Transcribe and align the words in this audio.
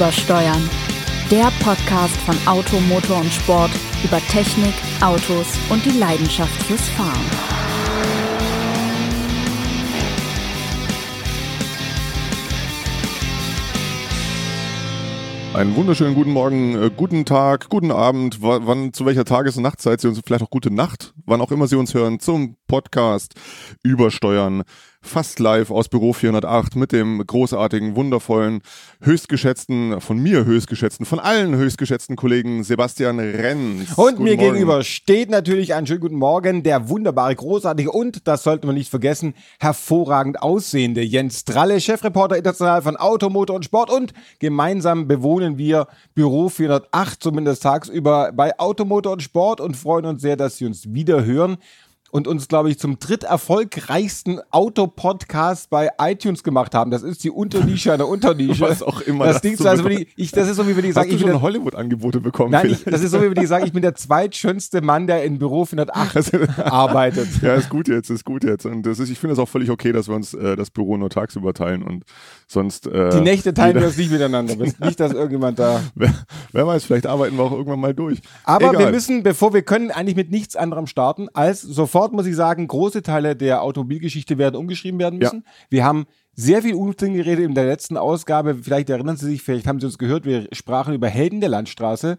Übersteuern. 0.00 0.70
Der 1.30 1.52
Podcast 1.62 2.16
von 2.22 2.34
Auto, 2.46 2.80
Motor 2.80 3.18
und 3.18 3.30
Sport 3.30 3.70
über 4.02 4.18
Technik, 4.28 4.72
Autos 5.02 5.46
und 5.68 5.84
die 5.84 5.90
Leidenschaft 5.98 6.62
fürs 6.62 6.88
Fahren. 6.88 7.20
Einen 15.52 15.76
wunderschönen 15.76 16.14
guten 16.14 16.32
Morgen, 16.32 16.80
äh, 16.80 16.90
guten 16.96 17.26
Tag, 17.26 17.68
guten 17.68 17.90
Abend, 17.90 18.40
wa- 18.40 18.60
wann, 18.62 18.94
zu 18.94 19.04
welcher 19.04 19.26
Tages- 19.26 19.58
und 19.58 19.64
Nachtzeit 19.64 20.00
Sie 20.00 20.08
uns, 20.08 20.18
vielleicht 20.24 20.42
auch 20.44 20.48
gute 20.50 20.72
Nacht, 20.72 21.12
wann 21.26 21.42
auch 21.42 21.50
immer 21.52 21.66
Sie 21.66 21.76
uns 21.76 21.92
hören, 21.92 22.20
zum 22.20 22.56
Podcast 22.68 23.34
Übersteuern. 23.82 24.62
Fast 25.02 25.38
live 25.38 25.70
aus 25.70 25.88
Büro 25.88 26.12
408 26.12 26.76
mit 26.76 26.92
dem 26.92 27.26
großartigen, 27.26 27.96
wundervollen, 27.96 28.60
höchstgeschätzten, 29.00 29.98
von 30.00 30.18
mir 30.18 30.44
höchstgeschätzten, 30.44 31.06
von 31.06 31.18
allen 31.18 31.56
höchstgeschätzten 31.56 32.16
Kollegen 32.16 32.62
Sebastian 32.64 33.18
Renz. 33.18 33.94
Und 33.96 34.16
Guten 34.16 34.22
mir 34.22 34.36
Morgen. 34.36 34.52
gegenüber 34.52 34.84
steht 34.84 35.30
natürlich 35.30 35.72
einen 35.72 35.86
schönen 35.86 36.00
guten 36.00 36.16
Morgen 36.16 36.62
der 36.62 36.90
wunderbare, 36.90 37.34
großartige 37.34 37.90
und, 37.90 38.28
das 38.28 38.42
sollten 38.42 38.68
wir 38.68 38.74
nicht 38.74 38.90
vergessen, 38.90 39.34
hervorragend 39.58 40.42
aussehende 40.42 41.00
Jens 41.00 41.44
Dralle, 41.44 41.80
Chefreporter 41.80 42.36
international 42.36 42.82
von 42.82 42.96
Auto, 42.96 43.30
Motor 43.30 43.56
und 43.56 43.64
Sport 43.64 43.90
und 43.90 44.12
gemeinsam 44.38 45.08
bewohnen 45.08 45.56
wir 45.56 45.88
Büro 46.14 46.50
408, 46.50 47.22
zumindest 47.22 47.62
tagsüber 47.62 48.32
bei 48.34 48.56
Auto, 48.58 48.84
Motor 48.84 49.14
und 49.14 49.22
Sport 49.22 49.62
und 49.62 49.78
freuen 49.78 50.04
uns 50.04 50.20
sehr, 50.20 50.36
dass 50.36 50.58
Sie 50.58 50.66
uns 50.66 50.92
wieder 50.92 51.24
hören 51.24 51.56
und 52.10 52.26
uns, 52.26 52.48
glaube 52.48 52.70
ich, 52.70 52.78
zum 52.78 52.98
dritterfolgreichsten 52.98 54.40
Autopodcast 54.50 55.70
bei 55.70 55.90
iTunes 56.00 56.42
gemacht 56.42 56.74
haben. 56.74 56.90
Das 56.90 57.02
ist 57.02 57.22
die 57.24 57.30
Unternische 57.30 57.92
einer 57.92 58.08
Unternische. 58.08 58.60
Was 58.68 58.82
auch 58.82 59.00
immer 59.00 59.24
Das, 59.26 59.34
das 59.36 59.42
klingt 59.42 59.58
so 59.58 59.64
so, 59.64 59.70
als 59.70 59.78
würde 59.82 59.94
bedeutet. 59.96 60.12
ich, 60.16 60.24
ich, 60.24 60.32
das 60.32 60.48
ist 60.48 60.56
so, 60.56 60.66
wie 60.66 60.74
würde 60.74 60.88
ich 60.88 60.94
du 60.94 61.00
ich 61.02 61.24
bin 61.24 61.40
Hollywood-Angebote 61.40 62.20
bekommen? 62.20 62.50
Nein, 62.52 62.70
ich, 62.70 62.84
das 62.84 63.02
ist 63.02 63.10
so, 63.12 63.18
wie 63.18 63.26
würde 63.28 63.42
ich 63.42 63.48
sagen, 63.48 63.64
ich 63.64 63.72
bin 63.72 63.82
der 63.82 63.94
zweitschönste 63.94 64.80
Mann, 64.82 65.06
der 65.06 65.24
in 65.24 65.38
Büro 65.38 65.64
408 65.64 66.58
arbeitet. 66.58 67.28
Ja, 67.42 67.54
ist 67.54 67.68
gut 67.70 67.88
jetzt, 67.88 68.10
ist 68.10 68.24
gut 68.24 68.44
jetzt. 68.44 68.66
Und 68.66 68.82
das 68.82 68.98
ist, 68.98 69.10
ich 69.10 69.18
finde 69.18 69.34
es 69.34 69.38
auch 69.38 69.48
völlig 69.48 69.70
okay, 69.70 69.92
dass 69.92 70.08
wir 70.08 70.14
uns 70.16 70.34
äh, 70.34 70.56
das 70.56 70.70
Büro 70.70 70.96
nur 70.96 71.10
tagsüber 71.10 71.54
teilen 71.54 71.82
und 71.82 72.04
sonst. 72.46 72.86
Äh, 72.86 73.10
Die 73.10 73.20
Nächte 73.20 73.54
teilen 73.54 73.68
jeder- 73.70 73.80
wir 73.82 73.88
uns 73.88 73.96
nicht 73.96 74.10
miteinander. 74.10 74.56
Nicht, 74.56 75.00
dass 75.00 75.12
irgendjemand 75.12 75.58
da. 75.58 75.80
Wer, 75.94 76.12
wer 76.52 76.66
weiß, 76.66 76.84
vielleicht 76.84 77.06
arbeiten 77.06 77.36
wir 77.36 77.44
auch 77.44 77.52
irgendwann 77.52 77.80
mal 77.80 77.94
durch. 77.94 78.20
Aber 78.44 78.70
Egal. 78.70 78.86
wir 78.86 78.90
müssen, 78.90 79.22
bevor 79.22 79.52
wir 79.52 79.62
können, 79.62 79.90
eigentlich 79.90 80.16
mit 80.16 80.30
nichts 80.30 80.56
anderem 80.56 80.86
starten, 80.86 81.28
als 81.34 81.60
sofort 81.60 81.99
muss 82.08 82.26
ich 82.26 82.36
sagen, 82.36 82.66
große 82.66 83.02
Teile 83.02 83.36
der 83.36 83.62
Automobilgeschichte 83.62 84.38
werden 84.38 84.56
umgeschrieben 84.56 84.98
werden 84.98 85.18
müssen. 85.18 85.44
Wir 85.68 85.84
haben 85.84 86.06
sehr 86.34 86.62
viel 86.62 86.74
Unsinn 86.74 87.14
geredet 87.14 87.44
in 87.44 87.54
der 87.54 87.66
letzten 87.66 87.96
Ausgabe. 87.96 88.54
Vielleicht 88.54 88.88
erinnern 88.88 89.16
Sie 89.16 89.26
sich, 89.26 89.42
vielleicht 89.42 89.66
haben 89.66 89.78
Sie 89.80 89.86
uns 89.86 89.98
gehört, 89.98 90.24
wir 90.24 90.48
sprachen 90.52 90.94
über 90.94 91.08
Helden 91.08 91.40
der 91.40 91.50
Landstraße. 91.50 92.18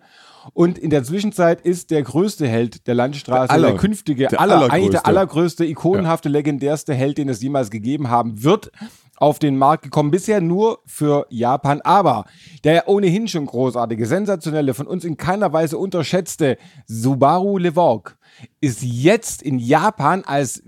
Und 0.54 0.78
in 0.78 0.90
der 0.90 1.04
Zwischenzeit 1.04 1.62
ist 1.62 1.92
der 1.92 2.04
größte 2.04 2.48
Held 2.48 2.88
der 2.88 2.96
Landstraße, 2.96 3.48
Der 3.48 3.58
der, 3.58 3.70
aller- 3.70 3.78
künftige, 3.78 4.28
der 4.28 4.40
aller, 4.42 4.56
eigentlich 4.56 4.72
allergrößte. 4.73 4.92
der 4.92 5.06
allergrößte, 5.08 5.66
ikonenhafte, 5.66 6.30
legendärste 6.30 6.94
Held, 6.94 7.18
den 7.18 7.30
es 7.30 7.42
jemals 7.42 7.70
gegeben 7.72 8.10
haben 8.10 8.44
wird, 8.44 8.72
auf 9.18 9.38
den 9.40 9.56
Markt 9.58 9.84
gekommen. 9.84 10.10
Bisher 10.12 10.42
nur 10.42 10.80
für 10.86 11.26
Japan, 11.30 11.82
aber 11.82 12.26
der 12.64 12.88
ohnehin 12.88 13.28
schon 13.28 13.45
großartige, 13.45 14.06
sensationelle, 14.08 14.73
von 14.73 14.88
uns 14.88 15.06
in 15.06 15.16
keiner 15.16 15.54
Weise 15.54 15.78
unterschätzte 15.78 16.58
Subaru 16.88 17.58
Levorg 17.60 18.18
ist 18.59 18.81
jetzt 18.81 19.42
in 19.42 19.59
Japan 19.59 20.23
als 20.23 20.64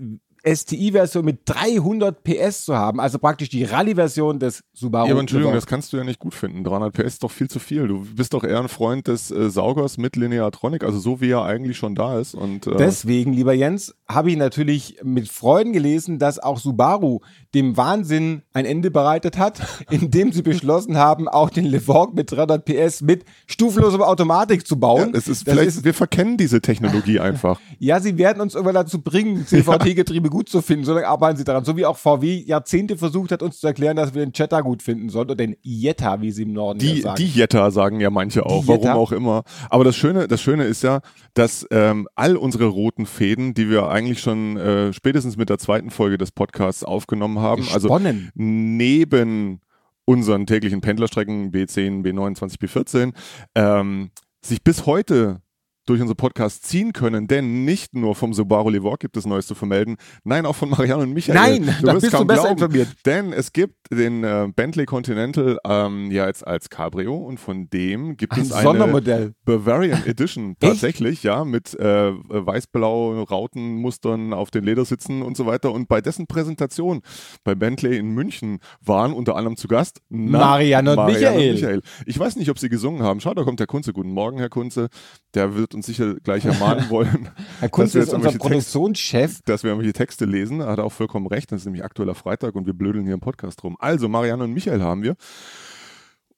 STI-Version 0.46 1.24
mit 1.24 1.40
300 1.46 2.22
PS 2.22 2.66
zu 2.66 2.76
haben, 2.76 3.00
also 3.00 3.18
praktisch 3.18 3.48
die 3.48 3.64
Rallye-Version 3.64 4.38
des 4.38 4.62
Subaru. 4.72 5.06
Ja, 5.06 5.12
aber 5.12 5.20
Entschuldigung, 5.20 5.52
Levorg. 5.52 5.64
das 5.64 5.70
kannst 5.70 5.92
du 5.92 5.96
ja 5.96 6.04
nicht 6.04 6.18
gut 6.18 6.34
finden. 6.34 6.64
300 6.64 6.92
PS 6.92 7.04
ist 7.04 7.24
doch 7.24 7.30
viel 7.30 7.48
zu 7.48 7.58
viel. 7.58 7.88
Du 7.88 8.04
bist 8.14 8.34
doch 8.34 8.44
eher 8.44 8.60
ein 8.60 8.68
Freund 8.68 9.08
des 9.08 9.30
äh, 9.30 9.50
Saugers 9.50 9.96
mit 9.96 10.16
Lineatronic, 10.16 10.84
also 10.84 10.98
so 10.98 11.20
wie 11.20 11.30
er 11.30 11.44
eigentlich 11.44 11.78
schon 11.78 11.94
da 11.94 12.18
ist. 12.18 12.34
Und, 12.34 12.66
äh, 12.66 12.76
Deswegen, 12.76 13.32
lieber 13.32 13.54
Jens, 13.54 13.94
habe 14.08 14.30
ich 14.30 14.36
natürlich 14.36 14.98
mit 15.02 15.28
Freuden 15.28 15.72
gelesen, 15.72 16.18
dass 16.18 16.38
auch 16.38 16.58
Subaru 16.58 17.20
dem 17.54 17.76
Wahnsinn 17.76 18.42
ein 18.52 18.64
Ende 18.64 18.90
bereitet 18.90 19.38
hat, 19.38 19.60
indem 19.90 20.32
sie 20.32 20.42
beschlossen 20.42 20.96
haben, 20.96 21.28
auch 21.28 21.50
den 21.50 21.64
Levorg 21.64 22.14
mit 22.14 22.30
300 22.30 22.64
PS 22.64 23.00
mit 23.00 23.24
stufenloser 23.46 24.06
Automatik 24.06 24.66
zu 24.66 24.74
ja, 24.74 24.80
bauen. 24.80 25.12
es 25.14 25.28
ist 25.28 25.46
das 25.46 25.54
vielleicht, 25.54 25.68
ist, 25.68 25.84
wir 25.84 25.94
verkennen 25.94 26.36
diese 26.36 26.60
Technologie 26.60 27.20
einfach. 27.20 27.60
ja, 27.78 28.00
sie 28.00 28.18
werden 28.18 28.40
uns 28.40 28.54
irgendwann 28.54 28.74
dazu 28.74 29.00
bringen, 29.00 29.46
CVT-Getriebe 29.46 30.28
gut 30.34 30.48
zu 30.48 30.60
finden, 30.62 30.84
so 30.84 30.92
lange 30.92 31.06
arbeiten 31.06 31.36
sie 31.38 31.44
daran. 31.44 31.64
So 31.64 31.76
wie 31.76 31.86
auch 31.86 31.96
VW 31.96 32.42
Jahrzehnte 32.44 32.96
versucht 32.96 33.30
hat, 33.32 33.42
uns 33.42 33.60
zu 33.60 33.66
erklären, 33.68 33.96
dass 33.96 34.14
wir 34.14 34.24
den 34.26 34.32
Jetta 34.34 34.60
gut 34.60 34.82
finden 34.82 35.08
sollen 35.08 35.26
oder 35.26 35.36
den 35.36 35.56
Jetta, 35.62 36.20
wie 36.20 36.32
sie 36.32 36.42
im 36.42 36.52
Norden 36.52 36.80
ja 36.80 36.92
Die, 36.92 37.00
sagen. 37.00 37.16
die 37.16 37.26
Jetta 37.28 37.70
sagen 37.70 38.00
ja 38.00 38.10
manche 38.10 38.44
auch, 38.44 38.62
Die 38.62 38.68
warum 38.68 38.82
Jetta. 38.82 38.94
auch 38.94 39.12
immer. 39.12 39.44
Aber 39.70 39.84
das 39.84 39.96
Schöne, 39.96 40.26
das 40.28 40.40
Schöne 40.42 40.64
ist 40.64 40.82
ja, 40.82 41.00
dass 41.34 41.66
ähm, 41.70 42.08
all 42.16 42.36
unsere 42.36 42.66
roten 42.66 43.06
Fäden, 43.06 43.54
die 43.54 43.70
wir 43.70 43.88
eigentlich 43.88 44.20
schon 44.20 44.56
äh, 44.56 44.92
spätestens 44.92 45.36
mit 45.36 45.48
der 45.50 45.58
zweiten 45.58 45.90
Folge 45.90 46.18
des 46.18 46.32
Podcasts 46.32 46.82
aufgenommen 46.84 47.38
haben, 47.38 47.62
also 47.72 47.88
Gesponnen. 47.88 48.30
neben 48.34 49.60
unseren 50.04 50.46
täglichen 50.46 50.80
Pendlerstrecken 50.80 51.50
B10, 51.52 52.02
B29, 52.04 52.58
B14, 52.58 53.12
ähm, 53.54 54.10
sich 54.42 54.62
bis 54.62 54.84
heute 54.86 55.40
durch 55.86 56.00
unsere 56.00 56.16
Podcast 56.16 56.64
ziehen 56.64 56.92
können, 56.92 57.26
denn 57.26 57.64
nicht 57.64 57.94
nur 57.94 58.14
vom 58.14 58.32
Subaru 58.32 58.70
Levorg 58.70 59.00
gibt 59.00 59.16
es 59.16 59.26
Neues 59.26 59.46
zu 59.46 59.54
vermelden, 59.54 59.96
nein, 60.24 60.46
auch 60.46 60.56
von 60.56 60.70
Marianne 60.70 61.02
und 61.02 61.12
Michael. 61.12 61.34
Nein, 61.34 61.66
wirst 61.66 62.00
bist 62.00 62.14
du 62.14 62.24
besser 62.24 62.42
glauben, 62.42 62.52
informiert. 62.52 62.88
Denn 63.04 63.32
es 63.32 63.52
gibt 63.52 63.76
den 63.90 64.24
äh, 64.24 64.48
Bentley 64.54 64.86
Continental 64.86 65.58
ähm, 65.66 66.10
ja 66.10 66.26
jetzt 66.26 66.46
als 66.46 66.70
Cabrio 66.70 67.16
und 67.16 67.38
von 67.38 67.68
dem 67.70 68.16
gibt 68.16 68.32
Ein 68.34 68.42
es 68.42 68.52
eine 68.52 68.62
Sondermodell. 68.62 69.34
Bavarian 69.44 70.02
Edition 70.06 70.56
tatsächlich, 70.58 71.22
ja, 71.22 71.44
mit 71.44 71.74
äh, 71.78 72.12
weiß-blau 72.12 73.22
Rautenmustern 73.22 74.32
auf 74.32 74.50
den 74.50 74.64
Ledersitzen 74.64 75.22
und 75.22 75.36
so 75.36 75.46
weiter. 75.46 75.72
Und 75.72 75.88
bei 75.88 76.00
dessen 76.00 76.26
Präsentation 76.26 77.02
bei 77.44 77.54
Bentley 77.54 77.98
in 77.98 78.10
München 78.10 78.58
waren 78.80 79.12
unter 79.12 79.36
anderem 79.36 79.56
zu 79.56 79.68
Gast 79.68 80.00
na, 80.08 80.38
Marianne 80.38 80.96
und 80.96 81.06
Michael. 81.06 81.82
Ich 82.06 82.18
weiß 82.18 82.36
nicht, 82.36 82.50
ob 82.50 82.58
sie 82.58 82.68
gesungen 82.68 83.02
haben. 83.02 83.20
Schau, 83.20 83.34
da 83.34 83.44
kommt 83.44 83.60
der 83.60 83.66
Kunze. 83.66 83.92
Guten 83.92 84.12
Morgen, 84.12 84.38
Herr 84.38 84.48
Kunze. 84.48 84.88
Der 85.34 85.54
wird 85.54 85.73
uns 85.74 85.86
sicher 85.86 86.14
gleich 86.22 86.44
ermahnen 86.44 86.88
wollen. 86.90 87.28
Herr 87.60 87.68
dass 87.68 87.70
Kunze 87.70 87.94
wir 87.94 88.02
ist 88.02 88.14
unser 88.14 88.28
irgendwelche 88.30 88.38
Texte- 88.38 88.48
Produktionschef. 88.48 89.40
dass 89.44 89.62
wir 89.62 89.70
irgendwelche 89.70 89.92
Texte 89.92 90.24
lesen. 90.24 90.60
Er 90.60 90.68
hat 90.68 90.78
auch 90.78 90.92
vollkommen 90.92 91.26
recht. 91.26 91.52
Das 91.52 91.60
ist 91.60 91.64
nämlich 91.66 91.84
aktueller 91.84 92.14
Freitag 92.14 92.54
und 92.54 92.66
wir 92.66 92.72
blödeln 92.74 93.04
hier 93.04 93.14
im 93.14 93.20
Podcast 93.20 93.62
rum. 93.64 93.76
Also, 93.78 94.08
Marianne 94.08 94.44
und 94.44 94.52
Michael 94.52 94.82
haben 94.82 95.02
wir. 95.02 95.16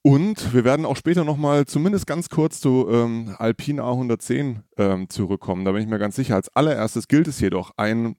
Und 0.03 0.55
wir 0.55 0.63
werden 0.65 0.87
auch 0.87 0.97
später 0.97 1.25
nochmal 1.25 1.67
zumindest 1.67 2.07
ganz 2.07 2.29
kurz 2.29 2.61
zu 2.61 2.87
ähm, 2.89 3.35
Alpine 3.39 3.83
A110 3.83 4.61
ähm, 4.77 5.09
zurückkommen. 5.09 5.65
Da 5.65 5.73
bin 5.73 5.83
ich 5.83 5.89
mir 5.89 5.99
ganz 5.99 6.15
sicher. 6.15 6.37
Als 6.37 6.49
allererstes 6.55 7.09
gilt 7.09 7.27
es 7.27 7.41
jedoch, 7.41 7.73
einen 7.77 8.15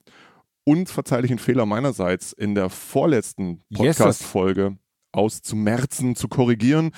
unverzeihlichen 0.64 1.38
Fehler 1.38 1.64
meinerseits 1.64 2.34
in 2.34 2.54
der 2.54 2.68
vorletzten 2.68 3.62
Podcast-Folge 3.74 4.76
auszumerzen, 5.18 6.14
zu 6.16 6.28
korrigieren. 6.28 6.92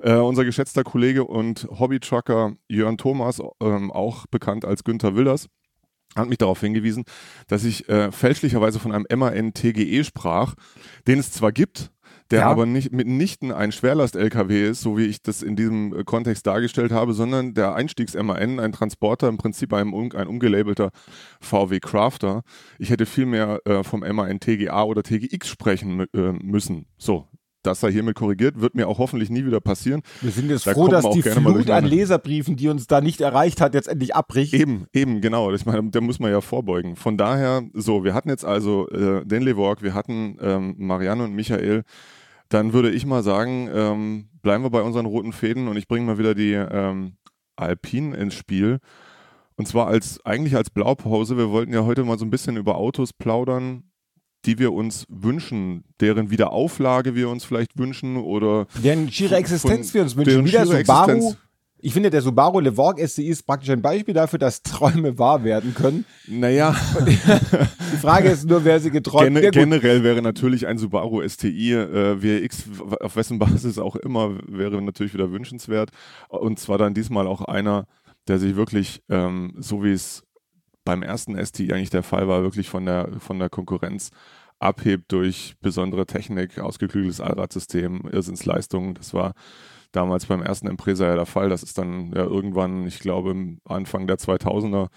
Äh, 0.00 0.14
unser 0.14 0.44
geschätzter 0.44 0.82
Kollege 0.82 1.24
und 1.24 1.68
Hobbytrucker 1.78 2.54
Jörn 2.68 2.96
Thomas, 2.98 3.40
ähm, 3.60 3.92
auch 3.92 4.26
bekannt 4.26 4.64
als 4.64 4.82
Günther 4.82 5.14
Wilders, 5.14 5.48
hat 6.16 6.28
mich 6.28 6.38
darauf 6.38 6.60
hingewiesen, 6.60 7.04
dass 7.46 7.64
ich 7.64 7.88
äh, 7.88 8.10
fälschlicherweise 8.10 8.78
von 8.78 8.92
einem 8.92 9.06
MAN 9.14 9.52
TGE 9.52 9.82
E 9.82 10.02
sprach, 10.04 10.54
den 11.06 11.18
es 11.18 11.30
zwar 11.30 11.52
gibt, 11.52 11.90
der 12.30 12.40
Ja. 12.40 12.50
aber 12.50 12.64
nicht 12.66 12.90
mitnichten 12.92 13.52
ein 13.52 13.70
Schwerlast-LKW 13.70 14.70
ist, 14.70 14.80
so 14.80 14.96
wie 14.96 15.04
ich 15.04 15.22
das 15.22 15.42
in 15.42 15.56
diesem 15.56 15.94
äh, 15.94 16.04
Kontext 16.04 16.46
dargestellt 16.46 16.90
habe, 16.90 17.12
sondern 17.12 17.52
der 17.54 17.74
Einstiegs-MAN, 17.74 18.58
ein 18.58 18.72
Transporter, 18.72 19.28
im 19.28 19.36
Prinzip 19.36 19.72
ein, 19.74 19.92
ein 19.92 20.26
umgelabelter 20.26 20.90
VW 21.40 21.80
Crafter. 21.80 22.42
Ich 22.78 22.90
hätte 22.90 23.04
vielmehr 23.06 23.60
äh, 23.66 23.84
vom 23.84 24.00
MAN 24.00 24.40
TGA 24.40 24.82
oder 24.84 25.02
TGX 25.02 25.48
sprechen 25.48 26.06
äh, 26.14 26.32
müssen. 26.32 26.86
So, 26.96 27.28
das 27.66 27.80
sei 27.80 27.92
hiermit 27.92 28.14
korrigiert, 28.14 28.60
wird 28.60 28.74
mir 28.74 28.88
auch 28.88 28.98
hoffentlich 28.98 29.30
nie 29.30 29.44
wieder 29.44 29.60
passieren. 29.60 30.02
Wir 30.20 30.30
sind 30.30 30.50
jetzt 30.50 30.66
Da 30.66 30.72
froh, 30.72 30.88
dass 30.88 31.08
die 31.10 31.22
Flut 31.22 31.70
an. 31.70 31.84
Leserbriefen, 31.84 32.56
die 32.56 32.68
uns 32.68 32.86
da 32.86 33.00
nicht 33.00 33.20
erreicht 33.20 33.60
hat, 33.60 33.74
jetzt 33.74 33.88
endlich 33.88 34.14
abbricht. 34.14 34.54
Eben, 34.54 34.86
eben, 34.92 35.20
genau. 35.20 35.52
Ich 35.52 35.66
meine, 35.66 35.90
da 35.90 36.00
muss 36.00 36.18
man 36.18 36.30
ja 36.30 36.40
vorbeugen. 36.40 36.96
Von 36.96 37.16
daher, 37.16 37.62
so, 37.74 38.04
wir 38.04 38.14
hatten 38.14 38.28
jetzt 38.28 38.44
also 38.44 38.88
äh, 38.88 39.24
den 39.24 39.42
Levorg, 39.42 39.82
wir 39.82 39.94
hatten 39.94 40.36
ähm, 40.40 40.74
Marianne 40.78 41.24
und 41.24 41.34
Michael. 41.34 41.82
Dann 42.48 42.72
würde 42.72 42.90
ich 42.90 43.04
mal 43.06 43.22
sagen, 43.22 43.68
ähm, 43.72 44.28
bleiben 44.42 44.62
wir 44.62 44.70
bei 44.70 44.82
unseren 44.82 45.06
roten 45.06 45.32
Fäden 45.32 45.66
und 45.68 45.76
ich 45.76 45.88
bringe 45.88 46.06
mal 46.06 46.18
wieder 46.18 46.34
die 46.34 46.52
ähm, 46.52 47.16
Alpine 47.56 48.16
ins 48.16 48.34
Spiel. 48.34 48.78
Und 49.56 49.66
zwar 49.66 49.86
als 49.86 50.24
eigentlich 50.24 50.54
als 50.54 50.70
Blaupause. 50.70 51.36
Wir 51.36 51.50
wollten 51.50 51.72
ja 51.72 51.84
heute 51.84 52.04
mal 52.04 52.18
so 52.18 52.24
ein 52.24 52.30
bisschen 52.30 52.56
über 52.56 52.76
Autos 52.76 53.12
plaudern, 53.12 53.84
die 54.46 54.58
wir 54.58 54.72
uns 54.72 55.06
wünschen, 55.08 55.84
deren 56.00 56.30
Wiederauflage 56.30 57.14
wir 57.14 57.28
uns 57.28 57.44
vielleicht 57.44 57.78
wünschen 57.78 58.16
oder 58.16 58.66
Deren 58.82 59.10
schiere 59.10 59.36
Existenz 59.36 59.90
von 59.90 59.94
wir 59.94 60.02
uns 60.02 60.16
wünschen. 60.16 60.44
Wieder 60.44 60.64
Subaru 60.64 61.12
Existenz. 61.12 61.36
Ich 61.78 61.92
finde, 61.92 62.10
der 62.10 62.22
Subaru 62.22 62.60
Levorg 62.60 62.98
STI 62.98 63.28
ist 63.28 63.44
praktisch 63.44 63.70
ein 63.70 63.82
Beispiel 63.82 64.14
dafür, 64.14 64.38
dass 64.38 64.62
Träume 64.62 65.18
wahr 65.18 65.44
werden 65.44 65.74
können. 65.74 66.06
Naja. 66.26 66.74
Die 67.06 67.96
Frage 67.98 68.30
ist 68.30 68.48
nur, 68.48 68.64
wer 68.64 68.80
sie 68.80 68.90
geträumt 68.90 69.34
Gen 69.34 69.44
ja, 69.44 69.50
Generell 69.50 70.02
wäre 70.02 70.22
natürlich 70.22 70.66
ein 70.66 70.78
Subaru 70.78 71.22
STI, 71.28 71.74
äh, 71.74 72.22
WX, 72.22 72.64
auf 73.00 73.14
wessen 73.16 73.38
Basis 73.38 73.78
auch 73.78 73.94
immer, 73.96 74.38
wäre 74.48 74.80
natürlich 74.80 75.12
wieder 75.12 75.30
wünschenswert. 75.30 75.90
Und 76.28 76.58
zwar 76.58 76.78
dann 76.78 76.94
diesmal 76.94 77.26
auch 77.26 77.42
einer, 77.42 77.86
der 78.26 78.38
sich 78.38 78.56
wirklich, 78.56 79.02
ähm, 79.08 79.54
so 79.58 79.84
wie 79.84 79.92
es 79.92 80.25
beim 80.86 81.02
ersten 81.02 81.36
STI 81.44 81.74
eigentlich 81.74 81.90
der 81.90 82.02
Fall 82.02 82.28
war, 82.28 82.42
wirklich 82.42 82.70
von 82.70 82.86
der, 82.86 83.10
von 83.18 83.38
der 83.38 83.50
Konkurrenz 83.50 84.10
abhebt 84.58 85.12
durch 85.12 85.56
besondere 85.60 86.06
Technik, 86.06 86.58
ausgeklügeltes 86.58 87.20
Allradsystem, 87.20 88.08
Irrsinnsleistungen. 88.10 88.94
Das 88.94 89.12
war 89.12 89.34
damals 89.92 90.24
beim 90.26 90.40
ersten 90.40 90.68
Impresa 90.68 91.06
ja 91.06 91.16
der 91.16 91.26
Fall. 91.26 91.50
Das 91.50 91.62
ist 91.62 91.76
dann 91.76 92.12
ja 92.12 92.22
irgendwann, 92.22 92.86
ich 92.86 93.00
glaube, 93.00 93.34
Anfang 93.64 94.06
der 94.06 94.16
2000er 94.16 94.88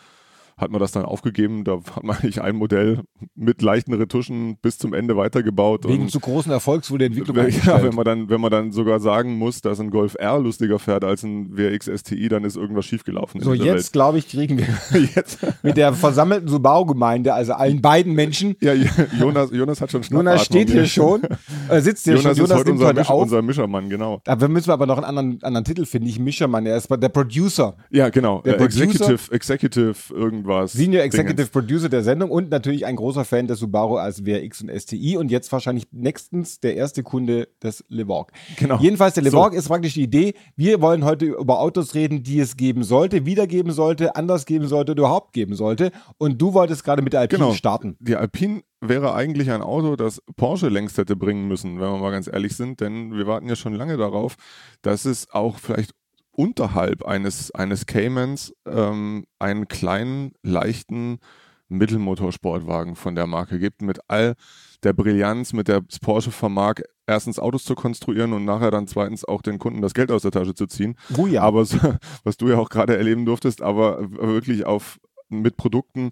hat 0.59 0.71
man 0.71 0.81
das 0.81 0.91
dann 0.91 1.05
aufgegeben. 1.05 1.63
Da 1.63 1.79
hat 1.95 2.03
man 2.03 2.17
eigentlich 2.17 2.41
ein 2.41 2.57
Modell 2.57 3.01
mit 3.33 3.61
leichten 3.61 3.93
Retuschen 3.93 4.57
bis 4.61 4.77
zum 4.77 4.93
Ende 4.93 5.15
weitergebaut. 5.15 5.87
Wegen 5.87 6.09
zu 6.09 6.19
großen 6.19 6.51
Erfolgs 6.51 6.91
wurde 6.91 7.09
die 7.09 7.19
Entwicklung 7.19 7.47
Ja, 7.65 7.81
wenn 7.81 7.95
man 7.95 8.03
dann, 8.03 8.29
wenn 8.29 8.41
man 8.41 8.51
dann 8.51 8.71
sogar 8.73 8.99
sagen 8.99 9.37
muss, 9.37 9.61
dass 9.61 9.79
ein 9.79 9.89
Golf 9.89 10.15
R 10.19 10.37
lustiger 10.39 10.77
fährt 10.77 11.05
als 11.05 11.23
ein 11.23 11.57
WRX 11.57 11.89
STI, 12.01 12.27
dann 12.27 12.43
ist 12.43 12.57
irgendwas 12.57 12.85
schiefgelaufen. 12.85 13.41
So, 13.41 13.53
jetzt 13.53 13.93
glaube 13.93 14.17
ich, 14.17 14.27
kriegen 14.27 14.57
wir 14.57 15.01
jetzt 15.15 15.39
mit 15.63 15.77
der 15.77 15.93
versammelten 15.93 16.49
Subaru-Gemeinde, 16.49 17.33
also 17.33 17.53
allen 17.53 17.81
beiden 17.81 18.13
Menschen. 18.13 18.55
Ja, 18.59 18.73
Jonas, 19.17 19.51
Jonas 19.51 19.79
hat 19.79 19.91
schon 19.91 20.01
Jonas 20.01 20.43
steht 20.43 20.69
hier 20.69 20.85
schon, 20.85 21.21
äh, 21.69 21.79
sitzt 21.79 22.03
hier 22.03 22.15
Jonas 22.15 22.37
schon. 22.37 22.47
Jonas 22.47 22.51
ist 22.51 22.57
heute 22.57 22.71
unser, 22.71 22.93
Misch, 22.93 23.09
unser 23.09 23.41
Mischermann, 23.41 23.89
genau. 23.89 24.21
Da 24.25 24.35
müssen 24.35 24.67
wir 24.67 24.73
aber 24.73 24.87
noch 24.87 24.97
einen 24.97 25.05
anderen, 25.05 25.43
anderen 25.43 25.63
Titel 25.63 25.85
finden, 25.85 26.07
nicht 26.07 26.19
Mischermann, 26.19 26.65
er 26.65 26.75
ist 26.75 26.89
der 26.89 27.09
Producer. 27.09 27.77
Ja, 27.91 28.09
genau. 28.09 28.41
Der 28.41 28.59
äh, 28.59 28.63
Executive, 28.65 29.31
Executive 29.31 29.95
irgendwas. 30.13 30.48
Senior 30.67 31.03
Executive 31.03 31.35
Dingens. 31.35 31.49
Producer 31.51 31.89
der 31.89 32.03
Sendung 32.03 32.29
und 32.31 32.49
natürlich 32.49 32.85
ein 32.85 32.95
großer 32.95 33.25
Fan 33.25 33.47
des 33.47 33.59
Subaru 33.59 33.97
als 33.97 34.25
WRX 34.25 34.61
und 34.61 34.69
STI 34.69 35.17
und 35.17 35.31
jetzt 35.31 35.51
wahrscheinlich 35.51 35.87
nächstens 35.91 36.59
der 36.59 36.75
erste 36.75 37.03
Kunde 37.03 37.47
des 37.63 37.83
Levorg. 37.87 38.31
Genau. 38.57 38.79
Jedenfalls, 38.79 39.13
der 39.13 39.23
Levorg 39.23 39.53
so. 39.53 39.59
ist 39.59 39.67
praktisch 39.67 39.93
die 39.93 40.03
Idee, 40.03 40.33
wir 40.55 40.81
wollen 40.81 41.05
heute 41.05 41.25
über 41.25 41.59
Autos 41.59 41.95
reden, 41.95 42.23
die 42.23 42.39
es 42.39 42.57
geben 42.57 42.83
sollte, 42.83 43.25
wiedergeben 43.25 43.71
sollte, 43.71 44.15
anders 44.15 44.45
geben 44.45 44.67
sollte, 44.67 44.93
überhaupt 44.93 45.33
geben 45.33 45.55
sollte 45.55 45.91
und 46.17 46.41
du 46.41 46.53
wolltest 46.53 46.83
gerade 46.83 47.01
mit 47.01 47.13
der 47.13 47.21
Alpine 47.21 47.43
genau. 47.43 47.53
starten. 47.53 47.95
Die 47.99 48.15
Alpine 48.15 48.61
wäre 48.81 49.13
eigentlich 49.13 49.51
ein 49.51 49.61
Auto, 49.61 49.95
das 49.95 50.21
Porsche 50.35 50.69
längst 50.69 50.97
hätte 50.97 51.15
bringen 51.15 51.47
müssen, 51.47 51.79
wenn 51.79 51.91
wir 51.91 51.97
mal 51.97 52.11
ganz 52.11 52.27
ehrlich 52.27 52.55
sind, 52.55 52.79
denn 52.79 53.13
wir 53.13 53.27
warten 53.27 53.49
ja 53.49 53.55
schon 53.55 53.73
lange 53.73 53.97
darauf, 53.97 54.35
dass 54.81 55.05
es 55.05 55.29
auch 55.31 55.57
vielleicht 55.57 55.91
unterhalb 56.39 57.03
eines, 57.03 57.51
eines 57.51 57.85
Caymans 57.85 58.53
ähm, 58.65 59.25
einen 59.39 59.67
kleinen, 59.67 60.31
leichten 60.41 61.19
Mittelmotorsportwagen 61.67 62.95
von 62.95 63.13
der 63.13 63.27
Marke 63.27 63.59
gibt, 63.59 63.81
mit 63.81 63.99
all 64.07 64.35
der 64.81 64.93
Brillanz, 64.93 65.51
mit 65.51 65.67
der 65.67 65.81
Porsche 66.01 66.31
vermag, 66.31 66.75
erstens 67.05 67.39
Autos 67.39 67.65
zu 67.65 67.75
konstruieren 67.75 68.31
und 68.31 68.45
nachher 68.45 68.71
dann 68.71 68.87
zweitens 68.87 69.25
auch 69.25 69.41
den 69.41 69.59
Kunden 69.59 69.81
das 69.81 69.93
Geld 69.93 70.11
aus 70.11 70.21
der 70.21 70.31
Tasche 70.31 70.55
zu 70.55 70.65
ziehen. 70.67 70.95
Oh 71.17 71.27
ja. 71.27 71.41
Aber 71.41 71.65
so, 71.65 71.77
was 72.23 72.37
du 72.37 72.47
ja 72.47 72.57
auch 72.57 72.69
gerade 72.69 72.95
erleben 72.95 73.25
durftest, 73.25 73.61
aber 73.61 73.99
wirklich 74.09 74.65
auf 74.65 74.97
mit 75.27 75.57
Produkten, 75.57 76.11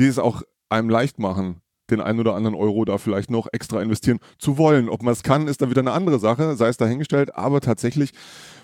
die 0.00 0.06
es 0.06 0.18
auch 0.18 0.42
einem 0.68 0.90
leicht 0.90 1.20
machen, 1.20 1.62
den 1.90 2.00
einen 2.00 2.18
oder 2.18 2.34
anderen 2.34 2.56
Euro 2.56 2.84
da 2.84 2.98
vielleicht 2.98 3.30
noch 3.30 3.46
extra 3.52 3.80
investieren 3.82 4.18
zu 4.38 4.58
wollen. 4.58 4.88
Ob 4.88 5.02
man 5.02 5.12
es 5.12 5.22
kann, 5.22 5.48
ist 5.48 5.62
dann 5.62 5.70
wieder 5.70 5.82
eine 5.82 5.92
andere 5.92 6.18
Sache, 6.18 6.56
sei 6.56 6.68
es 6.68 6.76
dahingestellt. 6.76 7.36
Aber 7.36 7.60
tatsächlich, 7.60 8.12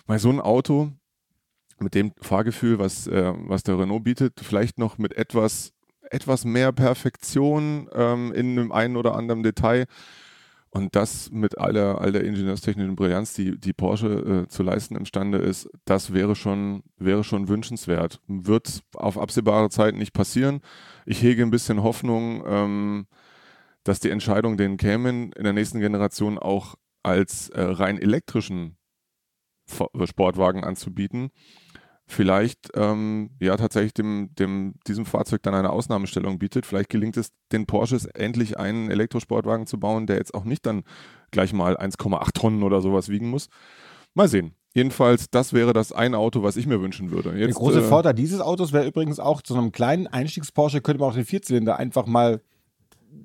bei 0.07 0.19
so 0.19 0.29
einem 0.29 0.41
Auto 0.41 0.93
mit 1.79 1.95
dem 1.95 2.13
Fahrgefühl, 2.21 2.79
was, 2.79 3.07
äh, 3.07 3.33
was 3.37 3.63
der 3.63 3.79
Renault 3.79 4.05
bietet, 4.05 4.41
vielleicht 4.43 4.79
noch 4.79 4.99
mit 4.99 5.17
etwas, 5.17 5.73
etwas 6.11 6.45
mehr 6.45 6.73
Perfektion 6.73 7.89
ähm, 7.93 8.33
in 8.33 8.59
einem 8.59 8.73
einen 8.73 8.97
oder 8.97 9.15
anderen 9.15 9.43
Detail. 9.43 9.87
Und 10.73 10.95
das 10.95 11.33
mit 11.33 11.59
aller, 11.59 12.01
all 12.01 12.13
der 12.13 12.23
ingenieurstechnischen 12.23 12.95
Brillanz, 12.95 13.35
die, 13.35 13.59
die 13.59 13.73
Porsche 13.73 14.45
äh, 14.47 14.49
zu 14.49 14.63
leisten 14.63 14.95
imstande 14.95 15.39
ist, 15.39 15.69
das 15.85 16.13
wäre 16.13 16.37
schon, 16.37 16.85
wäre 16.97 17.25
schon 17.25 17.49
wünschenswert. 17.49 18.21
Wird 18.29 18.83
auf 18.95 19.19
absehbare 19.19 19.69
Zeit 19.71 19.97
nicht 19.97 20.13
passieren. 20.13 20.61
Ich 21.07 21.23
hege 21.23 21.43
ein 21.43 21.51
bisschen 21.51 21.83
Hoffnung, 21.83 22.45
ähm, 22.47 23.07
dass 23.83 23.99
die 23.99 24.11
Entscheidung, 24.11 24.57
den 24.57 24.77
Cayman 24.77 25.33
in 25.33 25.43
der 25.43 25.53
nächsten 25.55 25.81
Generation 25.81 26.39
auch 26.39 26.77
als 27.03 27.49
äh, 27.49 27.63
rein 27.63 27.99
elektrischen 27.99 28.77
Sportwagen 30.05 30.65
anzubieten, 30.65 31.31
vielleicht 32.07 32.71
ähm, 32.75 33.31
ja 33.41 33.57
tatsächlich 33.57 33.95
dem, 33.95 34.35
dem, 34.35 34.75
diesem 34.87 35.07
Fahrzeug 35.07 35.43
dann 35.43 35.55
eine 35.55 35.71
Ausnahmestellung 35.71 36.39
bietet. 36.39 36.67
Vielleicht 36.67 36.91
gelingt 36.91 37.17
es 37.17 37.31
den 37.53 37.67
Porsches 37.67 38.07
endlich 38.07 38.59
einen 38.59 38.91
Elektrosportwagen 38.91 39.67
zu 39.67 39.79
bauen, 39.79 40.07
der 40.07 40.17
jetzt 40.17 40.35
auch 40.35 40.45
nicht 40.45 40.67
dann 40.67 40.83
gleich 41.31 41.53
mal 41.53 41.77
1,8 41.77 42.33
Tonnen 42.33 42.63
oder 42.63 42.81
sowas 42.81 43.09
wiegen 43.09 43.31
muss. 43.31 43.49
Mal 44.15 44.29
sehen. 44.29 44.55
Jedenfalls, 44.73 45.31
das 45.31 45.53
wäre 45.53 45.73
das 45.73 45.93
ein 45.93 46.15
Auto, 46.15 46.43
was 46.43 46.57
ich 46.57 46.67
mir 46.67 46.81
wünschen 46.81 47.11
würde. 47.11 47.31
Jetzt, 47.31 47.41
Der 47.41 47.55
große 47.55 47.81
äh, 47.81 47.89
Vorteil 47.89 48.15
dieses 48.15 48.41
Autos 48.41 48.73
wäre 48.73 48.87
übrigens 48.87 49.19
auch, 49.19 49.43
zu 49.43 49.55
einem 49.57 49.73
kleinen 49.73 50.07
Einstiegs-Porsche 50.07 50.81
könnte 50.81 51.01
man 51.01 51.11
auch 51.11 51.15
den 51.15 51.25
Vierzylinder 51.25 51.77
einfach 51.77 52.07
mal 52.07 52.41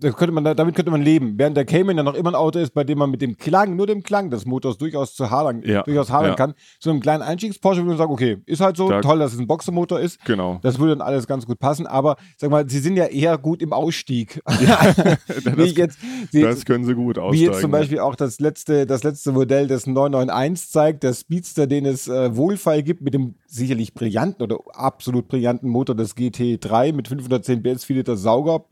könnte 0.02 0.32
man, 0.32 0.44
damit 0.44 0.76
könnte 0.76 0.92
man 0.92 1.02
leben. 1.02 1.36
Während 1.38 1.58
der 1.58 1.66
Cayman 1.66 1.98
ja 1.98 2.04
noch 2.04 2.14
immer 2.14 2.32
ein 2.32 2.36
Auto 2.36 2.60
ist, 2.60 2.74
bei 2.74 2.84
dem 2.84 2.98
man 2.98 3.12
mit 3.12 3.22
dem 3.22 3.38
Klang, 3.38 3.76
nur 3.76 3.88
dem 3.88 4.04
Klang 4.04 4.30
des 4.30 4.46
Motors 4.46 4.78
durchaus 4.78 5.16
zu 5.16 5.30
hadern, 5.30 5.62
ja, 5.66 5.84
durchaus 5.84 6.12
hadern 6.12 6.32
ja. 6.32 6.36
kann. 6.36 6.54
So 6.80 6.90
einem 6.90 7.00
kleinen 7.00 7.24
Einstiegs-Porsche 7.24 7.80
würde 7.80 7.90
man 7.90 7.98
sagen, 7.98 8.12
okay, 8.12 8.38
ist 8.46 8.62
halt 8.62 8.78
so, 8.78 8.90
Da- 8.90 9.02
toll, 9.02 9.20
dass 9.20 9.34
es 9.34 9.40
ein 9.40 9.48
Boxermotor 9.48 10.00
ist. 10.00 10.24
Genau. 10.26 10.60
Das 10.62 10.80
würde 10.80 10.96
dann 10.96 11.02
alles 11.02 11.28
ganz 11.28 11.46
gut 11.46 11.60
passen, 11.60 11.88
aber 11.88 12.18
sag 12.38 12.52
mal, 12.52 12.68
sie 12.70 12.80
sind 12.80 12.98
ja 12.98 13.06
eher 13.06 13.38
gut 13.38 13.62
im 13.62 13.74
Ausstieg. 13.74 14.42
wie 14.48 15.64
ich 15.64 15.78
jetzt, 15.78 16.00
sie, 16.32 16.42
Das 16.42 16.66
können 16.66 16.86
sie 16.86 16.94
gut 16.96 17.18
wie 17.18 17.22
aussteigen. 17.22 17.52
jetzt 17.52 17.62
zum 17.62 17.72
Beispiel 17.72 18.00
auch 18.00 18.16
das 18.16 18.40
letzte, 18.40 18.86
das 18.86 19.04
letzte 19.04 19.32
Modell 19.32 19.68
des 19.68 19.88
991 19.88 20.70
zeigt, 20.70 21.04
der 21.04 21.14
Speedster, 21.14 21.68
den 21.68 21.86
es 21.86 22.08
äh, 22.08 22.36
Wohlfall 22.36 22.84
gibt, 22.84 23.02
mit 23.02 23.14
dem 23.14 23.36
sicherlich 23.48 23.94
brillanten 23.94 24.44
oder 24.44 24.60
absolut 24.74 25.28
brillanten 25.28 25.70
Motor 25.70 25.96
des 25.96 26.16
GT3 26.16 26.94
mit 26.94 27.08
510 27.08 27.64
PS, 27.64 27.86
4 27.86 27.96
Liter 27.98 28.18
Sauger. 28.18 28.66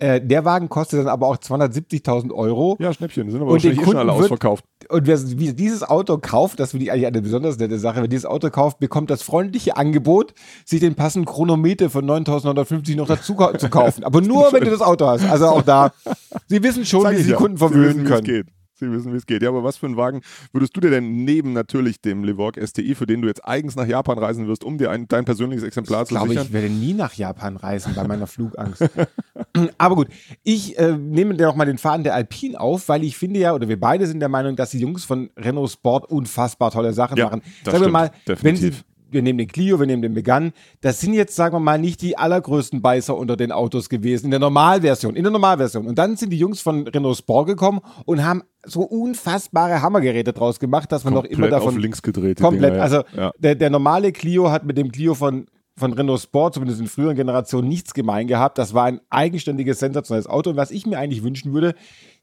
Äh, 0.00 0.20
der 0.20 0.44
Wagen 0.44 0.68
kostet 0.68 1.00
dann 1.00 1.08
aber 1.08 1.26
auch 1.26 1.36
270.000 1.38 2.32
Euro. 2.32 2.76
Ja, 2.78 2.92
Schnäppchen, 2.92 3.30
sind 3.30 3.40
aber 3.40 3.50
Und 3.50 3.54
wahrscheinlich 3.54 3.80
eh 3.80 3.84
schon 3.84 3.96
alle 3.96 4.06
Kunden 4.10 4.20
wird- 4.22 4.32
ausverkauft. 4.32 4.64
Und 4.88 5.06
wer 5.06 5.16
dieses 5.18 5.82
Auto 5.82 6.18
kauft, 6.18 6.60
das 6.60 6.70
finde 6.70 6.84
ich 6.84 6.92
eigentlich 6.92 7.06
eine 7.08 7.20
besonders 7.20 7.58
nette 7.58 7.78
Sache, 7.78 8.00
wer 8.00 8.08
dieses 8.08 8.24
Auto 8.24 8.48
kauft, 8.50 8.78
bekommt 8.78 9.10
das 9.10 9.22
freundliche 9.22 9.76
Angebot, 9.76 10.34
sich 10.64 10.80
den 10.80 10.94
passenden 10.94 11.26
Chronometer 11.26 11.90
von 11.90 12.06
9.950 12.06 12.96
noch 12.96 13.08
dazu 13.08 13.34
zu 13.58 13.68
kaufen. 13.68 14.04
Aber 14.04 14.20
nur, 14.20 14.52
wenn 14.52 14.64
du 14.64 14.70
das 14.70 14.80
Auto 14.80 15.06
hast. 15.06 15.28
Also 15.28 15.46
auch 15.48 15.62
da, 15.62 15.92
sie 16.46 16.62
wissen 16.62 16.86
schon, 16.86 17.02
Sag 17.02 17.12
wie 17.18 17.22
sie 17.22 17.30
ja. 17.32 17.36
Kunden 17.36 17.58
verwöhnen 17.58 18.04
können. 18.04 18.48
Sie 18.78 18.90
wissen, 18.92 19.12
wie 19.12 19.16
es 19.16 19.26
geht. 19.26 19.42
Ja, 19.42 19.48
aber 19.48 19.64
was 19.64 19.76
für 19.76 19.86
einen 19.86 19.96
Wagen 19.96 20.20
würdest 20.52 20.76
du 20.76 20.80
dir 20.80 20.90
denn 20.90 21.24
neben 21.24 21.52
natürlich 21.52 22.00
dem 22.00 22.22
Levorg 22.24 22.58
STI, 22.64 22.94
für 22.94 23.06
den 23.06 23.22
du 23.22 23.28
jetzt 23.28 23.44
eigens 23.46 23.76
nach 23.76 23.86
Japan 23.86 24.18
reisen 24.18 24.46
wirst, 24.46 24.64
um 24.64 24.78
dir 24.78 24.90
ein, 24.90 25.08
dein 25.08 25.24
persönliches 25.24 25.64
Exemplar 25.64 26.02
Ich 26.02 26.08
zu 26.08 26.14
glaube, 26.14 26.28
sichern? 26.28 26.46
ich 26.46 26.52
werde 26.52 26.70
nie 26.70 26.94
nach 26.94 27.14
Japan 27.14 27.56
reisen 27.56 27.94
bei 27.94 28.06
meiner 28.06 28.26
Flugangst. 28.26 28.88
Aber 29.78 29.96
gut, 29.96 30.08
ich 30.42 30.78
äh, 30.78 30.92
nehme 30.96 31.34
dir 31.34 31.48
auch 31.50 31.56
mal 31.56 31.64
den 31.64 31.78
Faden 31.78 32.04
der 32.04 32.14
Alpine 32.14 32.58
auf, 32.60 32.88
weil 32.88 33.04
ich 33.04 33.16
finde 33.16 33.40
ja, 33.40 33.54
oder 33.54 33.68
wir 33.68 33.78
beide 33.80 34.06
sind 34.06 34.20
der 34.20 34.28
Meinung, 34.28 34.56
dass 34.56 34.70
die 34.70 34.78
Jungs 34.78 35.04
von 35.04 35.30
Renault 35.36 35.70
Sport 35.70 36.10
unfassbar 36.10 36.70
tolle 36.70 36.92
Sachen 36.92 37.16
Ja, 37.16 37.26
machen. 37.26 37.42
Sagen 37.64 37.80
wir 37.80 37.88
mal, 37.88 38.10
wenn 38.26 38.56
sie. 38.56 38.72
Wir 39.10 39.22
nehmen 39.22 39.38
den 39.38 39.48
Clio, 39.48 39.78
wir 39.78 39.86
nehmen 39.86 40.02
den 40.02 40.12
Megane, 40.12 40.52
das 40.80 41.00
sind 41.00 41.14
jetzt, 41.14 41.34
sagen 41.34 41.54
wir 41.54 41.60
mal, 41.60 41.78
nicht 41.78 42.02
die 42.02 42.16
allergrößten 42.16 42.82
Beißer 42.82 43.16
unter 43.16 43.36
den 43.36 43.52
Autos 43.52 43.88
gewesen, 43.88 44.26
in 44.26 44.30
der 44.30 44.40
Normalversion, 44.40 45.16
in 45.16 45.22
der 45.22 45.32
Normalversion. 45.32 45.86
Und 45.86 45.98
dann 45.98 46.16
sind 46.16 46.30
die 46.30 46.38
Jungs 46.38 46.60
von 46.60 46.86
Renault 46.86 47.18
Sport 47.18 47.48
gekommen 47.48 47.80
und 48.04 48.24
haben 48.24 48.42
so 48.64 48.82
unfassbare 48.82 49.82
Hammergeräte 49.82 50.32
draus 50.32 50.58
gemacht, 50.60 50.92
dass 50.92 51.04
man 51.04 51.14
noch 51.14 51.24
immer 51.24 51.42
Komplett 51.42 51.52
davon 51.52 51.74
auf 51.74 51.78
links 51.78 52.02
gedreht. 52.02 52.40
Komplett. 52.40 52.72
Dinger, 52.72 52.76
ja. 52.76 52.82
Also 52.82 53.02
ja. 53.16 53.32
der, 53.38 53.54
der 53.54 53.70
normale 53.70 54.12
Clio 54.12 54.50
hat 54.50 54.64
mit 54.64 54.76
dem 54.76 54.92
Clio 54.92 55.14
von, 55.14 55.46
von 55.76 55.92
Renault 55.92 56.20
Sport, 56.20 56.54
zumindest 56.54 56.80
in 56.80 56.86
früheren 56.86 57.16
Generationen, 57.16 57.68
nichts 57.68 57.94
gemein 57.94 58.26
gehabt. 58.26 58.58
Das 58.58 58.74
war 58.74 58.84
ein 58.84 59.00
eigenständiges, 59.10 59.78
sensationelles 59.78 60.26
Auto. 60.26 60.50
Und 60.50 60.56
was 60.56 60.70
ich 60.70 60.86
mir 60.86 60.98
eigentlich 60.98 61.22
wünschen 61.22 61.52
würde, 61.52 61.74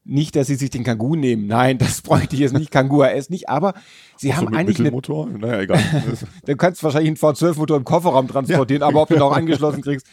nicht, 0.06 0.36
dass 0.36 0.48
sie 0.48 0.56
sich 0.56 0.70
den 0.70 0.84
Kangoo 0.84 1.16
nehmen. 1.16 1.48
Nein, 1.48 1.78
das 1.80 2.02
bräuchte 2.02 2.36
ich 2.36 2.42
jetzt 2.42 2.54
nicht. 2.54 2.72
Kangoo 2.72 3.02
RS 3.02 3.30
nicht. 3.30 3.50
Aber 3.50 3.74
sie 4.16 4.30
so 4.30 4.36
haben 4.36 4.46
mit 4.46 4.56
eigentlich 4.56 4.78
eine, 4.78 4.92
Mittelmotor? 4.92 5.28
Naja, 5.28 5.62
egal. 5.62 5.80
Du 6.46 6.56
kannst 6.56 6.84
wahrscheinlich 6.84 7.10
einen 7.10 7.18
V12-Motor 7.18 7.78
im 7.78 7.84
Kofferraum 7.84 8.28
transportieren, 8.28 8.84
aber 8.84 9.02
ob 9.02 9.10
du 9.10 9.16
ihn 9.16 9.22
auch 9.22 9.36
angeschlossen 9.36 9.82
kriegst. 9.82 10.06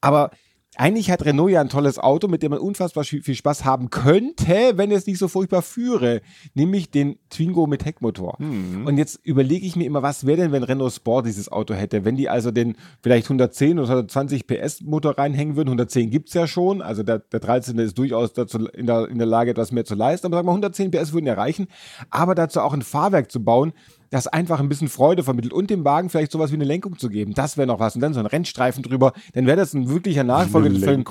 Aber 0.00 0.30
eigentlich 0.78 1.10
hat 1.10 1.24
Renault 1.24 1.50
ja 1.50 1.60
ein 1.60 1.68
tolles 1.68 1.98
Auto, 1.98 2.28
mit 2.28 2.42
dem 2.42 2.50
man 2.50 2.60
unfassbar 2.60 3.02
viel 3.02 3.34
Spaß 3.34 3.64
haben 3.64 3.90
könnte, 3.90 4.72
wenn 4.76 4.92
es 4.92 5.06
nicht 5.06 5.18
so 5.18 5.26
furchtbar 5.26 5.62
führe. 5.62 6.20
Nämlich 6.54 6.90
den 6.90 7.18
Twingo 7.30 7.66
mit 7.66 7.84
Heckmotor. 7.84 8.36
Mhm. 8.38 8.86
Und 8.86 8.96
jetzt 8.96 9.18
überlege 9.24 9.66
ich 9.66 9.74
mir 9.74 9.86
immer, 9.86 10.02
was 10.02 10.24
wäre 10.24 10.38
denn, 10.38 10.52
wenn 10.52 10.62
Renault 10.62 10.92
Sport 10.92 11.26
dieses 11.26 11.50
Auto 11.50 11.74
hätte? 11.74 12.04
Wenn 12.04 12.16
die 12.16 12.28
also 12.28 12.52
den 12.52 12.76
vielleicht 13.02 13.26
110 13.26 13.80
oder 13.80 13.88
120 13.88 14.46
PS 14.46 14.82
Motor 14.82 15.18
reinhängen 15.18 15.56
würden. 15.56 15.68
110 15.68 16.10
gibt's 16.10 16.32
ja 16.34 16.46
schon. 16.46 16.80
Also 16.80 17.02
der, 17.02 17.18
der 17.18 17.40
13. 17.40 17.76
ist 17.80 17.98
durchaus 17.98 18.32
dazu 18.32 18.68
in, 18.68 18.86
der, 18.86 19.08
in 19.08 19.18
der 19.18 19.26
Lage, 19.26 19.50
etwas 19.50 19.72
mehr 19.72 19.84
zu 19.84 19.96
leisten. 19.96 20.28
Aber 20.28 20.36
sagen 20.36 20.46
wir, 20.46 20.52
110 20.52 20.92
PS 20.92 21.12
würden 21.12 21.26
ja 21.26 21.34
reichen. 21.34 21.66
Aber 22.10 22.36
dazu 22.36 22.60
auch 22.60 22.72
ein 22.72 22.82
Fahrwerk 22.82 23.32
zu 23.32 23.42
bauen, 23.42 23.72
das 24.10 24.26
einfach 24.26 24.60
ein 24.60 24.68
bisschen 24.68 24.88
Freude 24.88 25.22
vermittelt 25.22 25.52
und 25.52 25.70
dem 25.70 25.84
Wagen 25.84 26.08
vielleicht 26.10 26.32
sowas 26.32 26.50
wie 26.50 26.54
eine 26.54 26.64
Lenkung 26.64 26.98
zu 26.98 27.08
geben. 27.10 27.34
Das 27.34 27.56
wäre 27.56 27.66
noch 27.66 27.78
was. 27.78 27.94
Und 27.94 28.00
dann 28.00 28.14
so 28.14 28.20
ein 28.20 28.26
Rennstreifen 28.26 28.82
drüber. 28.82 29.12
Dann 29.34 29.46
wäre 29.46 29.56
das 29.56 29.74
ein 29.74 29.88
wirklicher 29.88 30.24
Nachfolger 30.24 30.68
für, 30.70 30.74
den- 30.80 31.04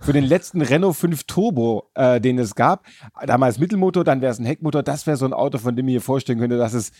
für 0.00 0.12
den 0.12 0.24
letzten 0.24 0.62
Renault 0.62 0.96
5 0.96 1.24
Turbo, 1.24 1.90
äh, 1.94 2.20
den 2.20 2.38
es 2.38 2.54
gab. 2.54 2.86
Damals 3.26 3.58
Mittelmotor, 3.58 4.04
dann 4.04 4.20
wäre 4.20 4.32
es 4.32 4.38
ein 4.38 4.46
Heckmotor. 4.46 4.82
Das 4.82 5.06
wäre 5.06 5.16
so 5.16 5.26
ein 5.26 5.32
Auto, 5.32 5.58
von 5.58 5.74
dem 5.76 5.86
ich 5.88 5.94
mir 5.96 6.00
vorstellen 6.00 6.38
könnte, 6.38 6.56
dass 6.56 6.72
es 6.72 6.92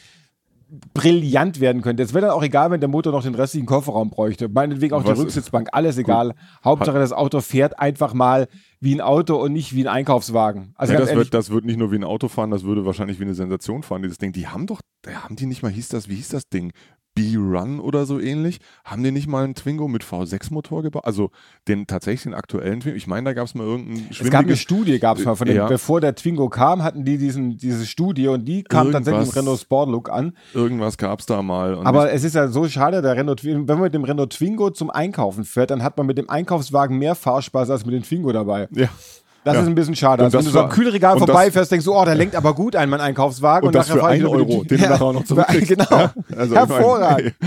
brillant 0.92 1.60
werden 1.60 1.80
könnte. 1.82 2.02
Es 2.02 2.12
wäre 2.12 2.26
dann 2.26 2.34
auch 2.34 2.42
egal, 2.42 2.70
wenn 2.70 2.80
der 2.80 2.88
Motor 2.88 3.12
noch 3.12 3.22
den 3.22 3.34
restlichen 3.34 3.66
Kofferraum 3.66 4.10
bräuchte. 4.10 4.48
Meinetwegen 4.48 4.94
auch 4.94 5.04
Was- 5.04 5.14
die 5.14 5.20
Rücksitzbank, 5.22 5.68
alles 5.72 5.96
egal. 5.96 6.34
Hauptsache, 6.64 6.98
das 6.98 7.12
Auto 7.12 7.40
fährt 7.40 7.78
einfach 7.78 8.12
mal 8.12 8.48
wie 8.80 8.94
ein 8.94 9.00
Auto 9.00 9.36
und 9.36 9.52
nicht 9.52 9.74
wie 9.74 9.82
ein 9.84 9.88
Einkaufswagen. 9.88 10.72
Also 10.76 10.92
Ja, 10.92 11.00
das, 11.00 11.08
ehrlich, 11.08 11.26
wird, 11.26 11.34
das 11.34 11.50
wird 11.50 11.64
nicht 11.64 11.78
nur 11.78 11.90
wie 11.90 11.96
ein 11.96 12.04
Auto 12.04 12.28
fahren, 12.28 12.50
das 12.50 12.64
würde 12.64 12.84
wahrscheinlich 12.84 13.18
wie 13.18 13.24
eine 13.24 13.34
Sensation 13.34 13.82
fahren, 13.82 14.02
dieses 14.02 14.18
Ding. 14.18 14.32
Die 14.32 14.46
haben 14.46 14.66
doch, 14.66 14.80
haben 15.06 15.36
die 15.36 15.46
nicht 15.46 15.62
mal, 15.62 15.72
hieß 15.72 15.88
das, 15.88 16.08
wie 16.08 16.16
hieß 16.16 16.28
das 16.28 16.42
Ding? 16.52 16.72
B-Run 17.18 17.80
oder 17.80 18.06
so 18.06 18.20
ähnlich? 18.20 18.60
Haben 18.84 19.02
die 19.02 19.10
nicht 19.10 19.26
mal 19.26 19.44
einen 19.44 19.54
Twingo 19.54 19.88
mit 19.88 20.04
V6-Motor 20.04 20.82
gebaut? 20.82 21.04
Also 21.04 21.30
den 21.66 21.86
tatsächlich 21.86 22.22
den 22.24 22.34
aktuellen 22.34 22.80
Twingo? 22.80 22.96
Ich 22.96 23.06
meine, 23.06 23.24
da 23.24 23.32
gab 23.34 23.46
es 23.46 23.54
mal 23.54 23.64
irgendein 23.66 24.06
es 24.10 24.30
gab 24.30 24.44
eine 24.44 24.56
Studie, 24.56 24.98
gab 24.98 25.18
es 25.18 25.24
mal 25.24 25.34
von 25.34 25.46
dem, 25.46 25.56
Ja. 25.56 25.66
bevor 25.66 26.00
der 26.00 26.14
Twingo 26.14 26.48
kam, 26.48 26.82
hatten 26.82 27.04
die 27.04 27.18
diesen, 27.18 27.56
diese 27.58 27.86
Studie 27.86 28.28
und 28.28 28.44
die 28.44 28.62
kam 28.62 28.92
tatsächlich 28.92 29.20
im 29.20 29.26
Irgendwas- 29.26 29.36
Renault 29.36 29.60
Sport 29.60 29.88
Look 29.90 30.10
an. 30.10 30.32
Irgendwas 30.54 30.98
gab 30.98 31.20
es 31.20 31.26
da 31.26 31.42
mal. 31.42 31.78
Aber 31.84 32.12
es 32.12 32.24
ist 32.24 32.34
ja 32.34 32.48
so 32.48 32.68
schade, 32.68 33.02
der 33.02 33.16
Renault 33.16 33.44
wenn 33.44 33.64
man 33.66 33.80
mit 33.80 33.94
dem 33.94 34.04
Renault 34.04 34.30
Twingo 34.32 34.70
zum 34.70 34.90
Einkaufen 34.90 35.44
fährt, 35.44 35.70
dann 35.70 35.82
hat 35.82 35.96
man 35.96 36.06
mit 36.06 36.18
dem 36.18 36.28
Einkaufswagen 36.30 36.98
mehr 36.98 37.14
Fahrspaß 37.14 37.70
als 37.70 37.84
mit 37.84 37.94
dem 37.94 38.02
Twingo 38.02 38.32
dabei. 38.32 38.68
ja. 38.72 38.88
Das 39.44 39.54
Ja. 39.54 39.60
ist 39.62 39.66
ein 39.68 39.74
bisschen 39.74 39.96
schade. 39.96 40.22
Und 40.22 40.26
Also 40.26 40.38
wenn 40.38 40.44
das 40.44 40.52
du 40.52 40.58
so 40.58 40.64
am 40.64 40.68
Kühlregal 40.70 41.14
und 41.14 41.20
das- 41.20 41.30
vorbeifährst, 41.30 41.70
denkst 41.72 41.84
du, 41.86 41.94
oh, 41.94 42.04
der 42.04 42.14
lenkt 42.16 42.34
aber 42.34 42.54
gut 42.54 42.76
ein, 42.76 42.90
mein 42.90 43.00
Einkaufswagen. 43.00 43.66
Und 43.68 43.74
das 43.74 43.88
nachher 43.88 44.00
für 44.00 44.06
einen 44.06 44.26
Euro, 44.26 44.64
den 44.64 44.78
du 44.78 44.88
nachher 44.88 45.02
auch 45.02 45.12
noch 45.12 45.24
zurückkriegst. 45.26 45.68
Genau. 45.68 46.10
Also 46.36 46.54
Hervorragend. 46.54 47.34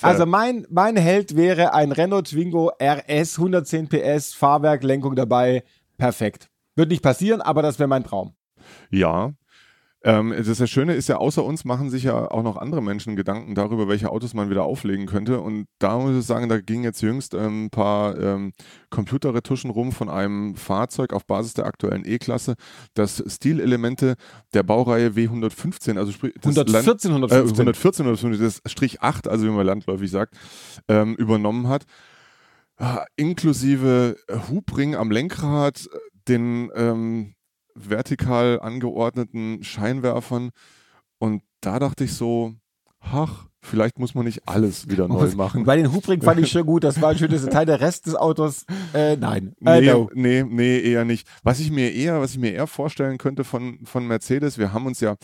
Also 0.00 0.26
mein, 0.26 0.64
mein 0.70 0.96
Held 0.96 1.34
wäre 1.34 1.74
ein 1.74 1.90
Renault 1.90 2.28
Twingo 2.30 2.70
RS, 2.80 3.36
110 3.38 3.88
PS, 3.88 4.32
Fahrwerk, 4.32 4.84
Lenkung 4.84 5.16
dabei. 5.16 5.64
Perfekt. 5.96 6.48
Wird 6.76 6.90
nicht 6.90 7.02
passieren, 7.02 7.40
aber 7.40 7.62
das 7.62 7.80
wäre 7.80 7.88
mein 7.88 8.04
Traum. 8.04 8.32
Ja. 8.90 9.32
Ähm, 10.04 10.32
das, 10.36 10.58
das 10.58 10.70
Schöne 10.70 10.94
ist 10.94 11.08
ja, 11.08 11.16
außer 11.16 11.44
uns 11.44 11.64
machen 11.64 11.90
sich 11.90 12.04
ja 12.04 12.30
auch 12.30 12.44
noch 12.44 12.56
andere 12.56 12.80
Menschen 12.80 13.16
Gedanken 13.16 13.56
darüber, 13.56 13.88
welche 13.88 14.10
Autos 14.10 14.32
man 14.32 14.48
wieder 14.48 14.62
auflegen 14.62 15.06
könnte. 15.06 15.40
Und 15.40 15.66
da 15.80 15.98
muss 15.98 16.16
ich 16.16 16.24
sagen, 16.24 16.48
da 16.48 16.60
ging 16.60 16.84
jetzt 16.84 17.02
jüngst 17.02 17.34
ähm, 17.34 17.64
ein 17.64 17.70
paar 17.70 18.18
ähm, 18.18 18.52
Computerretuschen 18.90 19.70
rum 19.70 19.90
von 19.90 20.08
einem 20.08 20.54
Fahrzeug 20.54 21.12
auf 21.12 21.26
Basis 21.26 21.54
der 21.54 21.66
aktuellen 21.66 22.04
E-Klasse, 22.06 22.54
das 22.94 23.24
Stilelemente 23.26 24.14
der 24.54 24.62
Baureihe 24.62 25.10
W115, 25.10 25.98
also 25.98 26.12
sprich 26.12 26.32
das 26.40 26.56
114, 26.56 27.10
Land, 27.10 27.32
115. 27.32 27.48
Äh, 27.48 27.60
114, 27.60 28.06
115, 28.06 28.44
das 28.44 28.62
Strich 28.70 29.02
8, 29.02 29.26
also 29.26 29.46
wie 29.46 29.50
man 29.50 29.66
landläufig 29.66 30.10
sagt, 30.10 30.36
ähm, 30.86 31.16
übernommen 31.16 31.68
hat. 31.68 31.84
Ah, 32.76 33.04
inklusive 33.16 34.16
Hubring 34.48 34.94
am 34.94 35.10
Lenkrad, 35.10 35.88
den 36.28 36.70
ähm, 36.76 37.34
vertikal 37.78 38.60
angeordneten 38.60 39.62
Scheinwerfern. 39.62 40.50
Und 41.18 41.42
da 41.60 41.78
dachte 41.78 42.04
ich 42.04 42.14
so, 42.14 42.54
ach, 43.00 43.48
vielleicht 43.60 43.98
muss 43.98 44.14
man 44.14 44.24
nicht 44.24 44.48
alles 44.48 44.88
wieder 44.88 45.08
neu 45.08 45.30
machen. 45.34 45.64
Bei 45.64 45.76
den 45.76 45.92
Hubring 45.92 46.22
fand 46.22 46.40
ich 46.40 46.48
schon 46.52 46.66
gut, 46.66 46.84
das 46.84 47.00
war 47.00 47.10
ein 47.10 47.18
schönes 47.18 47.44
Detail. 47.44 47.64
Der 47.64 47.80
Rest 47.80 48.06
des 48.06 48.14
Autos, 48.14 48.64
äh, 48.94 49.16
nein. 49.16 49.54
Äh, 49.64 49.80
Nee, 49.80 49.92
no. 49.92 50.10
nee, 50.14 50.44
nee, 50.44 50.80
eher 50.80 51.04
nicht. 51.04 51.26
Was 51.42 51.60
ich 51.60 51.70
mir 51.70 51.92
eher, 51.92 52.20
was 52.20 52.32
ich 52.32 52.38
mir 52.38 52.52
eher 52.52 52.66
vorstellen 52.66 53.18
könnte 53.18 53.44
von, 53.44 53.80
von 53.84 54.06
Mercedes, 54.06 54.58
wir 54.58 54.72
haben 54.72 54.86
uns 54.86 55.00
ja 55.00 55.16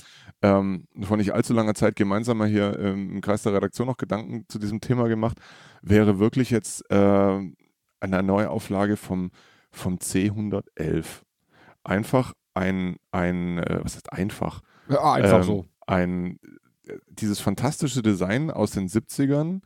ähm, 0.43 0.87
vor 1.01 1.17
nicht 1.17 1.33
allzu 1.33 1.55
langer 1.55 1.75
Zeit 1.75 1.97
gemeinsam 1.97 2.39
mal 2.39 2.49
hier 2.49 2.79
ähm, 2.79 3.15
im 3.15 3.21
Kreis 3.21 3.43
der 3.43 3.55
Redaktion 3.55 3.87
noch 3.87 3.97
Gedanken 3.97 4.45
zu 4.49 4.59
diesem 4.59 4.81
Thema 4.81 5.09
gemacht, 5.09 5.39
wäre 5.83 6.19
wirklich 6.19 6.51
jetzt 6.51 6.91
äh, 6.91 7.41
eine 8.01 8.23
Neuauflage 8.23 8.97
vom, 8.97 9.31
vom 9.71 9.97
C111. 9.97 11.05
Einfach 11.83 12.33
ein, 12.55 12.97
ein 13.13 13.59
äh, 13.59 13.81
was 13.83 13.97
heißt 13.97 14.13
einfach? 14.13 14.63
Ja, 14.89 15.13
einfach 15.13 15.39
ähm, 15.39 15.43
so. 15.43 15.67
Ein, 15.87 16.39
äh, 16.87 16.95
dieses 17.09 17.41
fantastische 17.41 18.03
Design 18.03 18.51
aus 18.51 18.71
den 18.71 18.89
70ern 18.89 19.61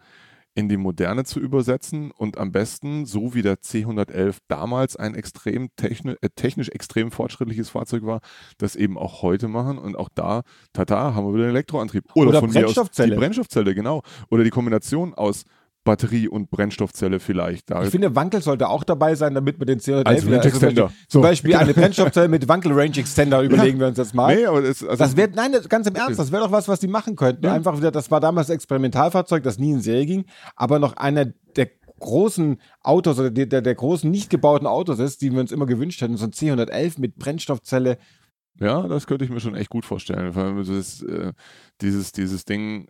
in 0.54 0.68
die 0.68 0.76
Moderne 0.76 1.22
zu 1.22 1.38
übersetzen 1.38 2.10
und 2.10 2.36
am 2.36 2.50
besten, 2.50 3.06
so 3.06 3.32
wie 3.32 3.42
der 3.42 3.58
C111 3.58 4.38
damals 4.48 4.96
ein 4.96 5.14
extrem 5.14 5.68
techni 5.76 6.16
äh, 6.20 6.30
technisch 6.34 6.68
extrem 6.70 7.12
fortschrittliches 7.12 7.70
Fahrzeug 7.70 8.04
war, 8.04 8.20
das 8.58 8.74
eben 8.74 8.98
auch 8.98 9.22
heute 9.22 9.46
machen 9.46 9.78
und 9.78 9.96
auch 9.96 10.08
da, 10.12 10.42
tata, 10.72 11.14
haben 11.14 11.26
wir 11.26 11.34
wieder 11.34 11.44
einen 11.44 11.54
Elektroantrieb. 11.54 12.04
Oder 12.14 12.40
von 12.40 12.50
mir 12.50 12.66
aus 12.66 12.74
Brennstoffzelle. 12.74 13.14
Die 13.14 13.18
Brennstoffzelle, 13.18 13.74
genau. 13.74 14.02
Oder 14.30 14.42
die 14.42 14.50
Kombination 14.50 15.14
aus 15.14 15.44
Batterie 15.88 16.28
und 16.28 16.50
Brennstoffzelle 16.50 17.18
vielleicht. 17.18 17.70
Da 17.70 17.82
Ich 17.82 17.88
finde, 17.88 18.14
Wankel 18.14 18.42
sollte 18.42 18.68
auch 18.68 18.84
dabei 18.84 19.14
sein, 19.14 19.34
damit 19.34 19.58
man 19.58 19.66
den 19.66 19.80
C111 19.80 20.04
Als 20.04 20.26
Range 20.26 20.36
also 20.42 20.90
zum 21.08 21.22
Beispiel- 21.22 21.52
Extender. 21.52 21.56
So. 21.56 21.58
Eine 21.64 21.72
Brennstoffzelle 21.72 22.28
mit 22.28 22.46
Wankel 22.46 22.72
Range 22.72 22.94
Extender 22.94 23.40
überlegen 23.48 23.80
wir 23.80 23.86
uns 23.86 23.96
jetzt 23.96 24.14
mal. 24.14 24.36
nee, 24.36 24.44
aber 24.44 24.60
das, 24.60 24.84
also, 24.84 25.02
Das 25.02 25.16
wäre, 25.16 25.30
nein, 25.34 25.56
ganz 25.66 25.86
im 25.86 25.94
Ernst, 25.94 26.18
das 26.18 26.30
wäre 26.30 26.44
doch 26.44 26.52
was, 26.52 26.68
was 26.68 26.78
die 26.78 26.88
machen 26.88 27.16
könnten. 27.16 27.46
Ja. 27.46 27.54
Einfach 27.54 27.78
wieder, 27.78 27.90
das 27.90 28.10
war 28.10 28.20
damals 28.20 28.50
Experimentalfahrzeug, 28.50 29.42
das 29.42 29.58
nie 29.58 29.72
in 29.72 29.80
Serie 29.80 30.04
ging, 30.04 30.24
aber 30.56 30.78
noch 30.78 30.94
einer 30.98 31.24
der 31.56 31.70
großen 32.00 32.60
Autos 32.82 33.18
oder 33.18 33.30
der, 33.30 33.46
der, 33.46 33.62
der 33.62 33.74
großen 33.74 34.10
nicht 34.10 34.28
gebauten 34.28 34.66
Autos 34.66 34.98
ist, 34.98 35.22
die 35.22 35.32
wir 35.32 35.40
uns 35.40 35.52
immer 35.52 35.64
gewünscht 35.64 36.02
hätten. 36.02 36.18
So 36.18 36.26
ein 36.26 36.32
C111 36.32 37.00
mit 37.00 37.16
Brennstoffzelle. 37.16 37.96
Ja, 38.60 38.86
das 38.88 39.06
könnte 39.06 39.24
ich 39.24 39.30
mir 39.30 39.40
schon 39.40 39.54
echt 39.54 39.70
gut 39.70 39.86
vorstellen. 39.86 40.34
Vor 40.34 40.42
allem 40.42 40.58
das, 40.66 41.02
äh, 41.02 41.32
dieses, 41.80 42.12
dieses 42.12 42.44
Ding, 42.44 42.88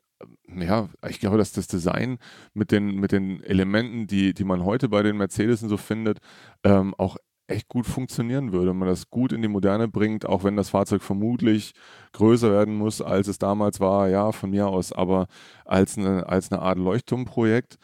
ja, 0.57 0.89
ich 1.09 1.21
glaube, 1.21 1.39
dass 1.39 1.53
das 1.53 1.67
Design 1.67 2.19
mit 2.55 2.73
den, 2.73 2.97
mit 2.97 3.13
den 3.13 3.43
Elementen, 3.43 4.07
die, 4.07 4.35
die 4.35 4.45
man 4.45 4.65
heute 4.65 4.89
bei 4.89 5.03
den 5.03 5.17
Mercedes 5.17 5.61
so 5.61 5.77
findet, 5.77 6.19
ähm, 6.65 6.95
auch 6.99 7.17
echt 7.47 7.69
gut 7.69 7.87
funktionieren 7.87 8.53
würde. 8.53 8.75
Man 8.75 8.89
das 8.89 9.09
gut 9.11 9.33
in 9.33 9.41
die 9.43 9.49
Moderne 9.49 9.89
bringt, 9.89 10.27
auch 10.27 10.45
wenn 10.45 10.57
das 10.57 10.69
Fahrzeug 10.71 11.03
vermutlich 11.03 11.73
größer 12.13 12.51
werden 12.51 12.75
muss, 12.77 13.01
als 13.01 13.27
es 13.27 13.39
damals 13.39 13.81
war, 13.81 14.09
ja, 14.09 14.33
von 14.33 14.51
mir 14.51 14.67
aus, 14.67 14.93
aber 14.93 15.29
als 15.65 15.97
eine, 15.97 16.29
als 16.29 16.53
eine 16.53 16.61
Art 16.61 16.79
Leuchtturmprojekt. 16.79 17.79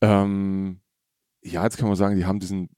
Ähm, 0.00 0.80
ja, 1.44 1.62
jetzt 1.64 1.76
kann 1.78 1.88
man 1.88 1.96
sagen, 1.96 2.16
die 2.16 2.24
haben 2.26 2.40
diesen 2.40 2.68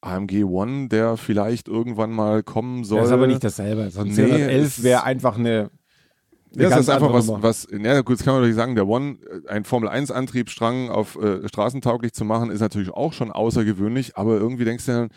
AMG 0.00 0.44
One, 0.44 0.88
der 0.88 1.16
vielleicht 1.16 1.68
irgendwann 1.68 2.10
mal 2.10 2.42
kommen 2.42 2.82
soll. 2.84 2.98
Das 2.98 3.06
ist 3.08 3.12
aber 3.12 3.26
nicht 3.28 3.44
dasselbe. 3.44 3.88
So 3.90 4.00
ein 4.00 4.08
Nee, 4.08 4.14
C111 4.14 4.48
es- 4.48 4.82
wäre 4.82 5.04
einfach 5.04 5.38
eine. 5.38 5.70
Ja, 6.54 6.68
das 6.68 6.80
ist 6.80 6.88
einfach 6.90 7.12
was, 7.12 7.28
was, 7.28 7.68
ja 7.70 8.00
gut, 8.02 8.18
das 8.18 8.24
kann 8.24 8.34
man 8.34 8.42
natürlich 8.42 8.56
sagen, 8.56 8.74
der 8.74 8.86
One, 8.86 9.18
äh, 9.46 9.48
ein 9.48 9.64
Formel-1-Antriebsstrang 9.64 10.90
auf 10.90 11.16
äh, 11.16 11.46
straßentauglich 11.48 12.12
zu 12.12 12.24
machen, 12.24 12.50
ist 12.50 12.60
natürlich 12.60 12.90
auch 12.90 13.12
schon 13.12 13.30
außergewöhnlich, 13.30 14.16
aber 14.16 14.36
irgendwie 14.36 14.64
denkst 14.64 14.86
du 14.86 14.92
dann, 14.92 15.08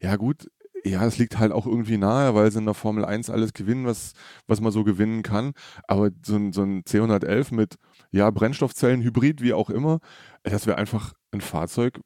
ja 0.00 0.16
gut, 0.16 0.48
ja, 0.84 1.04
es 1.06 1.18
liegt 1.18 1.38
halt 1.38 1.52
auch 1.52 1.66
irgendwie 1.66 1.96
nahe, 1.96 2.34
weil 2.34 2.50
sie 2.50 2.58
in 2.58 2.64
der 2.64 2.74
Formel 2.74 3.04
1 3.04 3.30
alles 3.30 3.52
gewinnen, 3.52 3.86
was, 3.86 4.12
was 4.46 4.60
man 4.60 4.72
so 4.72 4.84
gewinnen 4.84 5.22
kann. 5.22 5.52
Aber 5.86 6.10
so 6.24 6.36
ein, 6.36 6.52
so 6.52 6.62
ein 6.62 6.82
C111 6.82 7.54
mit, 7.54 7.76
ja, 8.10 8.30
Brennstoffzellen, 8.30 9.02
Hybrid, 9.02 9.42
wie 9.42 9.52
auch 9.52 9.70
immer, 9.70 10.00
das 10.42 10.66
wäre 10.66 10.78
einfach 10.78 11.12
ein 11.30 11.40
Fahrzeug, 11.40 12.00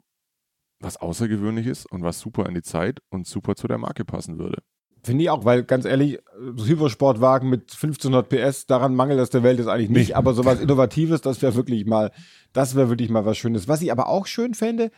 was 0.80 0.98
außergewöhnlich 0.98 1.66
ist 1.66 1.90
und 1.90 2.02
was 2.02 2.20
super 2.20 2.46
in 2.46 2.54
die 2.54 2.62
Zeit 2.62 3.00
und 3.08 3.26
super 3.26 3.54
zu 3.54 3.66
der 3.66 3.78
Marke 3.78 4.04
passen 4.04 4.38
würde. 4.38 4.62
Finde 5.02 5.22
ich 5.24 5.30
auch, 5.30 5.44
weil 5.44 5.64
ganz 5.64 5.84
ehrlich, 5.84 6.18
Hypersportwagen 6.64 7.48
mit 7.48 7.72
1500 7.72 8.28
PS, 8.28 8.66
daran 8.66 8.94
mangelt 8.94 9.18
es 9.20 9.30
der 9.30 9.42
Welt 9.42 9.58
jetzt 9.58 9.68
eigentlich 9.68 9.90
nicht, 9.90 10.08
Nee. 10.08 10.14
aber 10.14 10.34
sowas 10.34 10.60
Innovatives, 10.60 11.20
das 11.20 11.42
wäre 11.42 11.54
wirklich 11.54 11.86
mal, 11.86 12.10
das 12.52 12.74
wäre 12.74 12.88
wirklich 12.88 13.10
mal 13.10 13.24
was 13.24 13.36
Schönes. 13.38 13.68
Was 13.68 13.82
ich 13.82 13.90
aber 13.92 14.08
auch 14.08 14.26
schön 14.26 14.54
fände, 14.54 14.90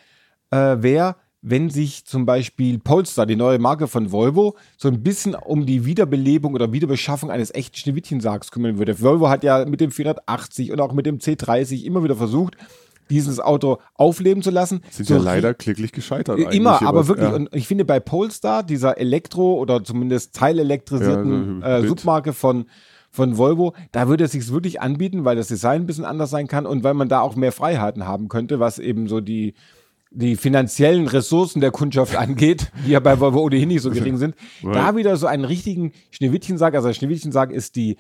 äh, 0.51 0.77
wäre, 0.81 1.17
wenn 1.41 1.71
sich 1.71 2.05
zum 2.05 2.27
Beispiel 2.27 2.79
Polestar, 2.81 3.25
die 3.25 3.37
neue 3.37 3.59
Marke 3.61 3.87
von 3.87 4.11
Volvo, 4.11 4.57
so 4.77 4.89
ein 4.89 5.03
bisschen 5.03 5.35
um 5.37 5.67
die 5.67 5.85
Wiederbelebung 5.85 6.55
oder 6.55 6.73
Wiederbeschaffung 6.73 7.31
eines 7.31 7.55
echten 7.55 7.77
Schneewittchensargs 7.77 8.51
kümmern 8.51 8.79
würde. 8.79 9.01
Volvo 9.01 9.29
hat 9.29 9.45
ja 9.45 9.65
mit 9.65 9.81
dem 9.81 9.91
480 9.93 10.73
und 10.73 10.81
auch 10.81 10.93
mit 10.93 11.07
dem 11.07 11.19
C30 11.19 11.85
immer 11.85 12.03
wieder 12.03 12.17
versucht, 12.17 12.57
dieses 13.11 13.41
Auto 13.41 13.79
aufleben 13.95 14.43
zu 14.43 14.51
lassen. 14.51 14.81
Sind 14.91 15.07
So 15.07 15.15
ja 15.15 15.21
leider 15.21 15.55
kläglich 15.55 15.93
gescheitert. 15.93 16.39
Immer, 16.53 16.83
aber 16.83 17.01
was- 17.01 17.09
wirklich. 17.09 17.29
ja. 17.29 17.35
Und 17.35 17.49
ich 17.55 17.67
finde 17.67 17.85
bei 17.85 18.01
Polestar, 18.01 18.63
dieser 18.63 18.99
Elektro- 18.99 19.59
oder 19.59 19.83
zumindest 19.85 20.35
teilelektrisierten 20.37 21.61
Ja, 21.63 21.79
äh. 21.79 21.87
Submarke 21.89 22.33
von, 22.33 22.67
von 23.11 23.39
Volvo, 23.39 23.75
da 23.93 24.09
würde 24.09 24.25
es 24.25 24.33
sich 24.33 24.51
wirklich 24.53 24.81
anbieten, 24.81 25.25
weil 25.25 25.37
das 25.37 25.49
Design 25.49 25.83
ein 25.83 25.87
bisschen 25.87 26.05
anders 26.05 26.31
sein 26.31 26.47
kann 26.47 26.67
und 26.67 26.85
weil 26.85 26.95
man 26.95 27.09
da 27.09 27.21
auch 27.21 27.37
mehr 27.37 27.53
Freiheiten 27.53 28.07
haben 28.07 28.29
könnte, 28.29 28.61
was 28.61 28.79
eben 28.79 29.09
so 29.09 29.21
die, 29.21 29.55
die 30.11 30.37
finanziellen 30.37 31.07
Ressourcen 31.07 31.61
der 31.61 31.71
Kundschaft 31.71 32.17
angeht, 32.19 32.71
die 32.87 32.91
ja 32.93 33.01
bei 33.01 33.19
Volvo 33.21 33.41
ohnehin 33.41 33.69
nicht 33.69 33.83
so 33.83 33.91
gering 33.91 34.17
sind. 34.19 34.35
Da 34.63 34.95
wieder 34.97 35.17
so 35.17 35.27
einen 35.27 35.45
richtigen 35.45 35.93
Schneewittchensarg, 36.11 36.75
also 36.75 36.89
der 36.89 36.95
Schneewittchensarg 36.95 37.51
ist 37.53 37.77
die 37.77 37.97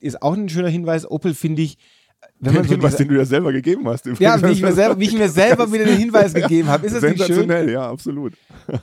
ist 0.00 0.22
auch 0.22 0.34
ein 0.34 0.48
schöner 0.48 0.68
Hinweis. 0.68 1.08
Opel 1.10 1.34
finde 1.34 1.62
ich, 1.62 1.76
wenn 2.40 2.52
den 2.52 2.60
man 2.60 2.64
so 2.64 2.70
Hinweis, 2.74 2.92
diese- 2.92 3.04
den 3.04 3.08
du 3.14 3.18
ja 3.18 3.24
selber 3.24 3.52
gegeben 3.52 3.86
hast. 3.88 4.06
ja, 4.18 4.42
wie 4.42 4.50
ich, 4.52 4.62
mir 4.62 4.72
selber, 4.72 4.98
wie 4.98 5.04
ich 5.04 5.14
mir 5.18 5.28
selber 5.28 5.72
wieder 5.72 5.84
den 5.84 5.98
Hinweis 5.98 6.34
gegeben 6.34 6.68
habe. 6.68 6.86
Ist 6.86 6.94
das 6.96 7.02
nicht 7.02 7.16
schön? 7.18 7.26
Sensationell, 7.26 7.70
ja, 7.70 7.88
absolut. 7.90 8.34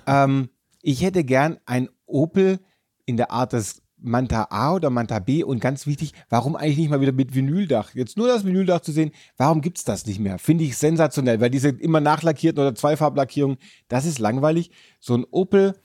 Ähm, 0.07 0.49
ich 0.81 1.03
hätte 1.03 1.23
gern 1.23 1.57
ein 1.65 1.89
Opel 2.05 2.59
in 3.05 3.17
der 3.17 3.31
Art 3.31 3.53
des 3.53 3.81
Manta 4.05 4.47
A 4.49 4.73
oder 4.73 4.89
Manta 4.89 5.19
B 5.19 5.43
und 5.43 5.59
ganz 5.59 5.87
wichtig, 5.87 6.13
warum 6.29 6.55
eigentlich 6.55 6.77
nicht 6.77 6.89
mal 6.89 7.01
wieder 7.01 7.11
mit 7.11 7.35
Vinyldach? 7.35 7.93
Jetzt 7.93 8.17
nur 8.17 8.27
das 8.27 8.45
Vinyldach 8.45 8.81
zu 8.81 8.91
sehen, 8.91 9.11
warum 9.37 9.61
gibt 9.61 9.77
es 9.77 9.83
das 9.83 10.05
nicht 10.05 10.19
mehr? 10.19 10.39
Finde 10.39 10.63
ich 10.63 10.77
sensationell, 10.77 11.41
weil 11.41 11.49
diese 11.49 11.69
immer 11.69 11.99
nachlackierten 11.99 12.61
oder 12.61 12.75
Zweifarblackierungen, 12.75 13.57
das 13.87 14.05
ist 14.05 14.19
langweilig. 14.19 14.71
So 14.99 15.15
ein 15.15 15.25
Opel 15.31 15.75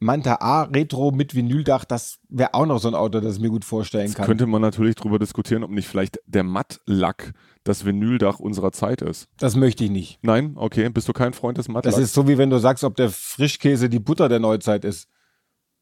Manta 0.00 0.36
A 0.40 0.62
Retro 0.62 1.10
mit 1.10 1.34
Vinyldach, 1.34 1.84
das 1.84 2.20
wäre 2.28 2.54
auch 2.54 2.66
noch 2.66 2.78
so 2.78 2.88
ein 2.88 2.94
Auto, 2.94 3.20
das 3.20 3.36
ich 3.36 3.40
mir 3.40 3.50
gut 3.50 3.64
vorstellen 3.64 4.12
kann. 4.14 4.26
Könnte 4.26 4.46
man 4.46 4.62
natürlich 4.62 4.94
darüber 4.94 5.18
diskutieren, 5.18 5.64
ob 5.64 5.70
nicht 5.70 5.88
vielleicht 5.88 6.20
der 6.26 6.44
Mattlack 6.44 7.32
das 7.64 7.84
Vinyldach 7.84 8.38
unserer 8.38 8.70
Zeit 8.70 9.02
ist. 9.02 9.28
Das 9.38 9.56
möchte 9.56 9.84
ich 9.84 9.90
nicht. 9.90 10.18
Nein? 10.22 10.52
Okay, 10.54 10.88
bist 10.88 11.08
du 11.08 11.12
kein 11.12 11.32
Freund 11.32 11.58
des 11.58 11.68
Mattlacks? 11.68 11.96
Das 11.96 12.04
ist 12.04 12.14
so, 12.14 12.28
wie 12.28 12.38
wenn 12.38 12.50
du 12.50 12.58
sagst, 12.58 12.84
ob 12.84 12.96
der 12.96 13.10
Frischkäse 13.10 13.88
die 13.88 13.98
Butter 13.98 14.28
der 14.28 14.38
Neuzeit 14.38 14.84
ist. 14.84 15.08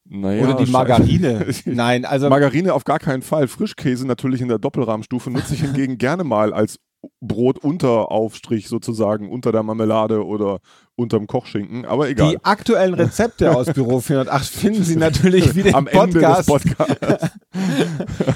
Naja, 0.09 0.43
Oder 0.45 0.55
die. 0.65 0.71
Margarine. 0.71 1.47
Nein, 1.65 2.05
also 2.05 2.29
Margarine 2.29 2.75
auf 2.75 2.85
gar 2.85 2.99
keinen 2.99 3.23
Fall. 3.23 3.49
Frischkäse 3.49 4.07
natürlich 4.07 4.41
in 4.41 4.49
der 4.49 4.59
Doppelrahmstufe 4.59 5.31
nutze 5.31 5.55
ich 5.55 5.61
hingegen 5.63 5.99
gerne 5.99 6.25
mal 6.25 6.53
als 6.53 6.79
Brotunteraufstrich 7.21 8.69
sozusagen 8.69 9.31
unter 9.31 9.53
der 9.53 9.63
Marmelade 9.63 10.25
oder 10.25 10.59
unterm 10.97 11.27
Kochschinken. 11.27 11.85
Aber 11.85 12.09
egal. 12.09 12.31
Die 12.31 12.45
aktuellen 12.45 12.95
Rezepte 12.95 13.55
aus 13.55 13.67
Büro 13.73 14.01
408 14.01 14.47
finden 14.47 14.83
Sie 14.83 14.97
natürlich 14.97 15.55
wieder 15.55 15.71
im 15.71 15.75
Am 15.75 15.87
Ende 15.87 16.21
des 16.21 16.47
Podcast. 16.47 16.89
Podcasts. 16.89 17.31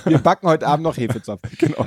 Wir 0.05 0.19
backen 0.19 0.47
heute 0.47 0.67
Abend 0.67 0.85
noch 0.85 0.97
Hefezopf. 0.97 1.41
genau. 1.59 1.87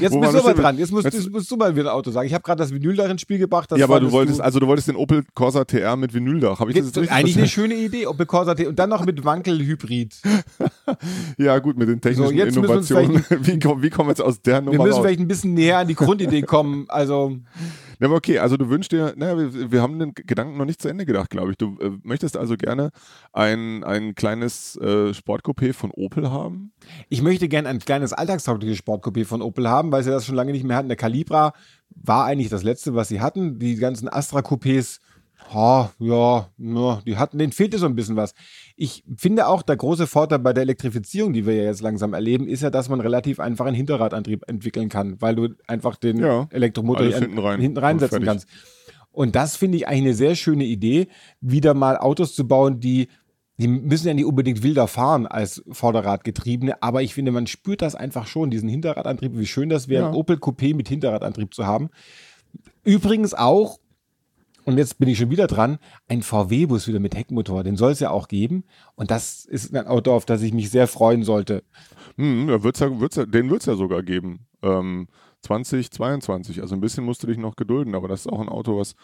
Jetzt 0.00 0.12
bist 0.12 0.14
du 0.14 0.34
wir 0.34 0.40
stehen? 0.40 0.56
dran. 0.56 0.78
Jetzt 0.78 0.92
musst, 0.92 1.04
Jetzt- 1.04 1.30
musst 1.30 1.50
du 1.50 1.56
mal 1.56 1.74
wieder 1.74 1.90
ein 1.90 1.96
Auto 1.96 2.10
sagen. 2.10 2.26
Ich 2.26 2.34
habe 2.34 2.42
gerade 2.42 2.58
das 2.58 2.72
Vinyl 2.72 2.94
da 2.96 3.06
ins 3.06 3.22
Spiel 3.22 3.38
gebracht. 3.38 3.70
Das 3.72 3.78
Ja, 3.78 3.86
aber 3.86 4.00
du 4.00 4.12
wolltest, 4.12 4.40
also 4.40 4.60
du 4.60 4.66
wolltest 4.66 4.88
den 4.88 4.96
Opel 4.96 5.24
Corsa 5.34 5.64
TR 5.64 5.96
mit 5.96 6.12
Vinyldach. 6.12 6.60
Habe 6.60 6.70
ich 6.70 6.76
das 6.76 6.86
Jetzt, 6.86 6.98
richtig 6.98 7.12
eigentlich 7.16 7.38
eine 7.38 7.48
schöne 7.48 7.74
Idee. 7.74 8.06
Opel 8.06 8.26
Corsa 8.26 8.54
T 8.54 8.66
und 8.66 8.78
dann 8.78 8.90
noch 8.90 9.04
mit 9.06 9.24
Wankelhybrid. 9.24 10.14
Ja, 11.38 11.58
gut, 11.58 11.76
mit 11.78 11.88
den 11.88 12.00
technischen 12.00 12.28
So, 12.28 12.34
wir 12.34 12.46
Innovationen. 12.46 13.24
Wie, 13.40 13.54
wie 13.54 13.58
kommen 13.90 14.08
wir 14.08 14.10
jetzt 14.10 14.20
aus 14.20 14.40
der 14.42 14.56
Wir 14.56 14.62
Nummer 14.72 14.84
müssen 14.84 14.96
raus? 14.96 15.02
vielleicht 15.04 15.20
ein 15.20 15.28
bisschen 15.28 15.54
näher 15.54 15.78
an 15.78 15.88
die 15.88 15.94
Grundidee 15.94 16.42
kommen. 16.42 16.84
Also, 16.88 17.36
Ja, 18.02 18.08
aber 18.08 18.16
okay, 18.16 18.40
also 18.40 18.56
du 18.56 18.68
wünschst 18.68 18.90
dir, 18.90 19.14
naja, 19.16 19.38
wir, 19.38 19.70
wir 19.70 19.80
haben 19.80 19.96
den 20.00 20.12
Gedanken 20.12 20.58
noch 20.58 20.64
nicht 20.64 20.82
zu 20.82 20.88
Ende 20.88 21.06
gedacht, 21.06 21.30
glaube 21.30 21.52
ich. 21.52 21.56
Du 21.56 21.78
äh, 21.78 21.92
möchtest 22.02 22.36
also 22.36 22.56
gerne 22.56 22.90
ein, 23.32 23.84
ein 23.84 24.16
kleines 24.16 24.74
äh, 24.74 25.12
Sportcoupé 25.12 25.72
von 25.72 25.92
Opel 25.92 26.28
haben? 26.28 26.72
ich 27.08 27.22
möchte 27.22 27.46
gerne 27.46 27.68
ein 27.68 27.78
kleines 27.78 28.12
alltagstaugliches 28.12 28.76
Sportcoupé 28.76 29.24
von 29.24 29.40
Opel 29.40 29.68
haben, 29.68 29.92
weil 29.92 30.02
sie 30.02 30.10
das 30.10 30.26
schon 30.26 30.34
lange 30.34 30.50
nicht 30.50 30.64
mehr 30.64 30.76
hatten. 30.76 30.88
Der 30.88 30.96
Calibra 30.96 31.52
war 31.90 32.24
eigentlich 32.24 32.48
das 32.48 32.64
letzte, 32.64 32.96
was 32.96 33.06
sie 33.06 33.20
hatten. 33.20 33.60
Die 33.60 33.76
ganzen 33.76 34.08
Astra-Coupés, 34.08 34.98
oh, 35.54 35.86
ja, 35.98 36.48
ja, 36.58 37.02
die 37.06 37.16
hatten, 37.16 37.38
denen 37.38 37.52
fehlte 37.52 37.78
so 37.78 37.86
ein 37.86 37.94
bisschen 37.94 38.16
was. 38.16 38.34
Ich 38.76 39.04
finde 39.16 39.46
auch, 39.46 39.62
der 39.62 39.76
große 39.76 40.06
Vorteil 40.06 40.38
bei 40.38 40.52
der 40.52 40.62
Elektrifizierung, 40.62 41.32
die 41.32 41.46
wir 41.46 41.54
ja 41.54 41.64
jetzt 41.64 41.80
langsam 41.82 42.14
erleben, 42.14 42.46
ist 42.46 42.62
ja, 42.62 42.70
dass 42.70 42.88
man 42.88 43.00
relativ 43.00 43.40
einfach 43.40 43.66
einen 43.66 43.76
Hinterradantrieb 43.76 44.48
entwickeln 44.48 44.88
kann, 44.88 45.20
weil 45.20 45.34
du 45.34 45.48
einfach 45.66 45.96
den 45.96 46.18
Ja, 46.18 46.46
Elektromotor 46.50 47.06
hinten 47.06 47.38
rein 47.38 47.60
hinten 47.60 47.78
reinsetzen 47.78 48.22
fertig. 48.24 48.28
kannst. 48.28 48.48
Und 49.10 49.34
das 49.36 49.56
finde 49.56 49.76
ich 49.76 49.86
eigentlich 49.86 50.00
eine 50.02 50.14
sehr 50.14 50.34
schöne 50.36 50.64
Idee, 50.64 51.08
wieder 51.40 51.74
mal 51.74 51.98
Autos 51.98 52.34
zu 52.34 52.46
bauen, 52.48 52.80
die 52.80 53.08
die 53.58 53.68
müssen 53.68 54.08
ja 54.08 54.14
nicht 54.14 54.24
unbedingt 54.24 54.62
wilder 54.64 54.88
fahren 54.88 55.26
als 55.26 55.62
Vorderradgetriebene, 55.70 56.82
aber 56.82 57.02
ich 57.02 57.14
finde, 57.14 57.30
man 57.30 57.46
spürt 57.46 57.82
das 57.82 57.94
einfach 57.94 58.26
schon, 58.26 58.50
diesen 58.50 58.68
Hinterradantrieb, 58.68 59.36
wie 59.36 59.46
schön 59.46 59.68
das 59.68 59.86
wäre, 59.88 60.04
Ja. 60.04 60.08
ein 60.08 60.14
Opel 60.14 60.36
Coupé 60.36 60.74
mit 60.74 60.88
Hinterradantrieb 60.88 61.54
zu 61.54 61.64
haben. 61.66 61.90
Übrigens 62.82 63.34
auch, 63.34 63.78
und 64.64 64.78
jetzt 64.78 64.98
bin 64.98 65.08
ich 65.08 65.18
schon 65.18 65.30
wieder 65.30 65.46
dran, 65.46 65.78
ein 66.08 66.22
VW-Bus 66.22 66.88
wieder 66.88 67.00
mit 67.00 67.14
Heckmotor, 67.16 67.64
den 67.64 67.76
soll 67.76 67.92
es 67.92 68.00
ja 68.00 68.10
auch 68.10 68.28
geben. 68.28 68.64
Und 68.94 69.10
das 69.10 69.44
ist 69.44 69.74
ein 69.74 69.86
Auto, 69.86 70.12
auf 70.12 70.24
das 70.24 70.42
ich 70.42 70.52
mich 70.52 70.70
sehr 70.70 70.86
freuen 70.86 71.24
sollte. 71.24 71.64
Hm, 72.16 72.48
wird's 72.62 72.80
ja, 72.80 73.00
wird's 73.00 73.16
ja, 73.16 73.26
den 73.26 73.50
wird 73.50 73.60
es 73.60 73.66
ja 73.66 73.74
sogar 73.74 74.02
geben. 74.02 74.46
Ähm, 74.62 75.08
2022. 75.42 76.60
Also 76.62 76.74
ein 76.74 76.80
bisschen 76.80 77.04
musst 77.04 77.22
du 77.22 77.26
dich 77.26 77.38
noch 77.38 77.56
gedulden, 77.56 77.94
aber 77.94 78.08
das 78.08 78.20
ist 78.20 78.26
auch 78.28 78.40
ein 78.40 78.48
Auto, 78.48 78.78
was, 78.78 78.94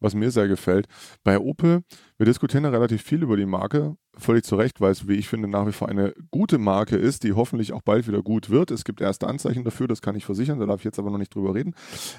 was 0.00 0.14
mir 0.14 0.30
sehr 0.30 0.48
gefällt. 0.48 0.86
Bei 1.24 1.38
Opel, 1.38 1.82
wir 2.16 2.26
diskutieren 2.26 2.64
ja 2.64 2.70
relativ 2.70 3.02
viel 3.02 3.22
über 3.22 3.36
die 3.36 3.46
Marke, 3.46 3.96
völlig 4.16 4.44
zu 4.44 4.56
Recht, 4.56 4.80
weil 4.80 4.90
es, 4.92 5.06
wie 5.06 5.14
ich 5.14 5.28
finde, 5.28 5.48
nach 5.48 5.66
wie 5.66 5.72
vor 5.72 5.88
eine 5.88 6.14
gute 6.30 6.58
Marke 6.58 6.96
ist, 6.96 7.22
die 7.24 7.32
hoffentlich 7.34 7.72
auch 7.72 7.82
bald 7.82 8.08
wieder 8.08 8.22
gut 8.22 8.50
wird. 8.50 8.70
Es 8.70 8.84
gibt 8.84 9.00
erste 9.00 9.26
Anzeichen 9.28 9.64
dafür, 9.64 9.86
das 9.88 10.02
kann 10.02 10.16
ich 10.16 10.24
versichern, 10.24 10.58
da 10.58 10.66
darf 10.66 10.80
ich 10.80 10.84
jetzt 10.84 10.98
aber 10.98 11.10
noch 11.10 11.18
nicht 11.18 11.34
drüber 11.34 11.54
reden. 11.54 11.74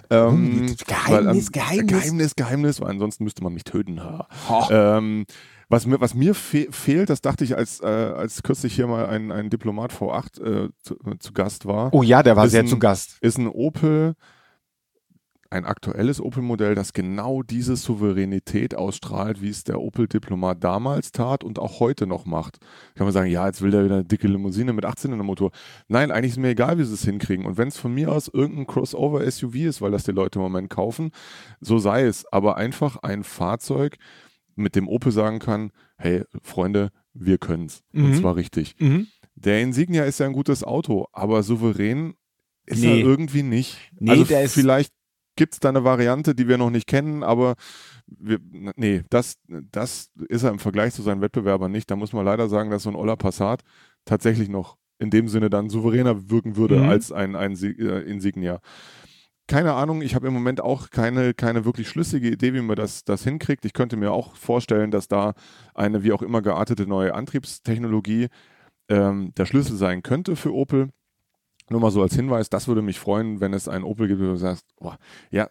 Ähm, 0.09 0.29
Hm, 0.29 0.75
Geheimnis, 0.87 1.47
weil, 1.47 1.51
Geheimnis. 1.51 1.91
Geheimnis, 1.91 2.35
Geheimnis, 2.35 2.81
weil 2.81 2.89
ansonsten 2.89 3.23
müsste 3.23 3.43
man 3.43 3.53
mich 3.53 3.63
töten. 3.63 4.01
Ähm, 4.69 5.25
was 5.69 5.85
mir, 5.85 6.01
was 6.01 6.13
mir 6.15 6.33
fe 6.33 6.67
fehlt, 6.71 7.09
das 7.09 7.21
dachte 7.21 7.43
ich, 7.43 7.55
als, 7.55 7.79
äh, 7.81 7.85
als 7.85 8.41
kürzlich 8.43 8.73
hier 8.75 8.87
mal 8.87 9.05
ein, 9.05 9.31
ein 9.31 9.49
Diplomat 9.49 9.93
V8 9.93 10.41
äh, 10.41 10.69
zu, 10.81 10.95
zu 11.19 11.31
Gast 11.33 11.65
war, 11.65 11.93
Oh 11.93 12.03
ja, 12.03 12.23
der 12.23 12.35
war 12.35 12.47
sehr 12.49 12.63
ein- 12.63 12.67
zu 12.67 12.79
Gast. 12.79 13.17
ist 13.21 13.37
ein 13.37 13.47
Opel, 13.47 14.15
ein 15.51 15.65
aktuelles 15.65 16.21
Opel-Modell, 16.21 16.75
das 16.75 16.93
genau 16.93 17.41
diese 17.41 17.75
Souveränität 17.75 18.75
ausstrahlt, 18.75 19.41
wie 19.41 19.49
es 19.49 19.63
der 19.63 19.79
Opel-Diplomat 19.81 20.63
damals 20.63 21.11
tat 21.11 21.43
und 21.43 21.57
auch 21.57 21.79
heute 21.79 22.05
noch 22.05 22.25
macht. 22.27 22.59
Kann 22.93 23.05
man 23.07 23.13
sagen, 23.13 23.31
ja, 23.31 23.47
jetzt 23.47 23.63
will 23.63 23.71
der 23.71 23.83
wieder 23.83 23.95
eine 23.95 24.05
dicke 24.05 24.27
Limousine 24.27 24.73
mit 24.73 24.85
18 24.85 25.11
in 25.11 25.17
der 25.17 25.25
Motor. 25.25 25.49
Nein, 25.87 26.11
eigentlich 26.11 26.33
ist 26.33 26.37
mir 26.37 26.49
egal, 26.49 26.77
wie 26.77 26.83
sie 26.83 26.93
es 26.93 27.03
hinkriegen. 27.03 27.45
Und 27.47 27.57
wenn 27.57 27.67
es 27.69 27.77
von 27.77 27.91
mir 27.91 28.11
aus 28.11 28.27
irgendein 28.27 28.67
Crossover-SUV 28.67 29.55
ist, 29.55 29.81
weil 29.81 29.89
das 29.89 30.03
die 30.03 30.11
Leute 30.11 30.37
im 30.37 30.43
Moment 30.43 30.69
kaufen, 30.69 31.09
so 31.61 31.79
sei 31.79 32.03
es. 32.03 32.31
Aber 32.31 32.57
einfach 32.57 32.97
ein 32.97 33.23
Fahrzeug, 33.23 33.97
mit 34.59 34.75
dem 34.75 34.87
Opel 34.87 35.11
sagen 35.11 35.39
kann, 35.39 35.71
hey, 35.97 36.23
Freunde, 36.43 36.89
wir 37.13 37.37
können's. 37.37 37.81
Und 37.93 38.09
Mhm. 38.11 38.15
zwar 38.15 38.35
richtig. 38.35 38.75
Mhm. 38.79 39.07
Der 39.35 39.61
Insignia 39.61 40.03
ist 40.05 40.19
ja 40.19 40.25
ein 40.25 40.33
gutes 40.33 40.63
Auto, 40.63 41.07
aber 41.11 41.43
souverän 41.43 42.13
ist 42.65 42.81
Nee. 42.81 42.99
er 43.01 43.05
irgendwie 43.07 43.43
nicht. 43.43 43.77
Nee, 43.99 44.11
also 44.11 44.23
der 44.25 44.43
ist- 44.43 44.53
vielleicht 44.53 44.93
gibt 45.35 45.53
es 45.53 45.59
da 45.59 45.69
eine 45.69 45.83
Variante, 45.85 46.35
die 46.35 46.47
wir 46.47 46.57
noch 46.57 46.69
nicht 46.69 46.85
kennen, 46.87 47.23
aber 47.23 47.55
wir, 48.07 48.39
nee, 48.75 49.03
das, 49.09 49.35
das 49.71 50.09
ist 50.27 50.43
er 50.43 50.49
im 50.51 50.59
Vergleich 50.59 50.93
zu 50.93 51.01
seinen 51.01 51.21
Wettbewerbern 51.21 51.71
nicht. 51.71 51.89
Da 51.89 51.95
muss 51.95 52.11
man 52.13 52.25
leider 52.25 52.49
sagen, 52.49 52.69
dass 52.69 52.83
so 52.83 52.89
ein 52.89 52.95
Oller 52.95 53.15
Passat 53.15 53.61
tatsächlich 54.05 54.49
noch 54.49 54.77
in 55.01 55.09
dem 55.11 55.29
Sinne 55.29 55.49
dann 55.49 55.69
souveräner 55.69 56.29
wirken 56.29 56.57
würde 56.57 56.77
Mhm. 56.79 56.89
als 56.89 57.11
ein, 57.13 57.37
ein 57.37 57.53
äh, 57.53 58.01
Insignia. 58.01 58.59
Keine 59.49 59.73
Ahnung, 59.73 60.03
ich 60.03 60.13
habe 60.13 60.27
im 60.27 60.33
Moment 60.35 60.61
auch 60.61 60.91
keine, 60.91 61.33
keine 61.33 61.65
wirklich 61.65 61.89
schlüssige 61.89 62.29
Idee, 62.29 62.53
wie 62.53 62.61
man 62.61 62.75
das, 62.75 63.03
das 63.03 63.23
hinkriegt. 63.23 63.65
Ich 63.65 63.73
könnte 63.73 63.97
mir 63.97 64.11
auch 64.11 64.35
vorstellen, 64.35 64.91
dass 64.91 65.07
da 65.07 65.33
eine 65.73 66.03
wie 66.03 66.11
auch 66.11 66.21
immer 66.21 66.43
geartete 66.43 66.85
neue 66.85 67.15
Antriebstechnologie 67.15 68.27
ähm, 68.89 69.33
der 69.35 69.47
Schlüssel 69.47 69.75
sein 69.75 70.03
könnte 70.03 70.35
für 70.35 70.53
Opel. 70.53 70.89
Nur 71.67 71.81
mal 71.81 71.89
so 71.89 72.03
als 72.03 72.13
Hinweis, 72.13 72.51
das 72.51 72.67
würde 72.67 72.83
mich 72.83 72.99
freuen, 72.99 73.41
wenn 73.41 73.53
es 73.55 73.67
einen 73.67 73.85
Opel 73.85 74.07
gibt, 74.07 74.19
wo 74.21 74.25
du 74.25 74.35
sagst, 74.35 74.67
oh, 74.81 74.93
ja, 75.31 75.49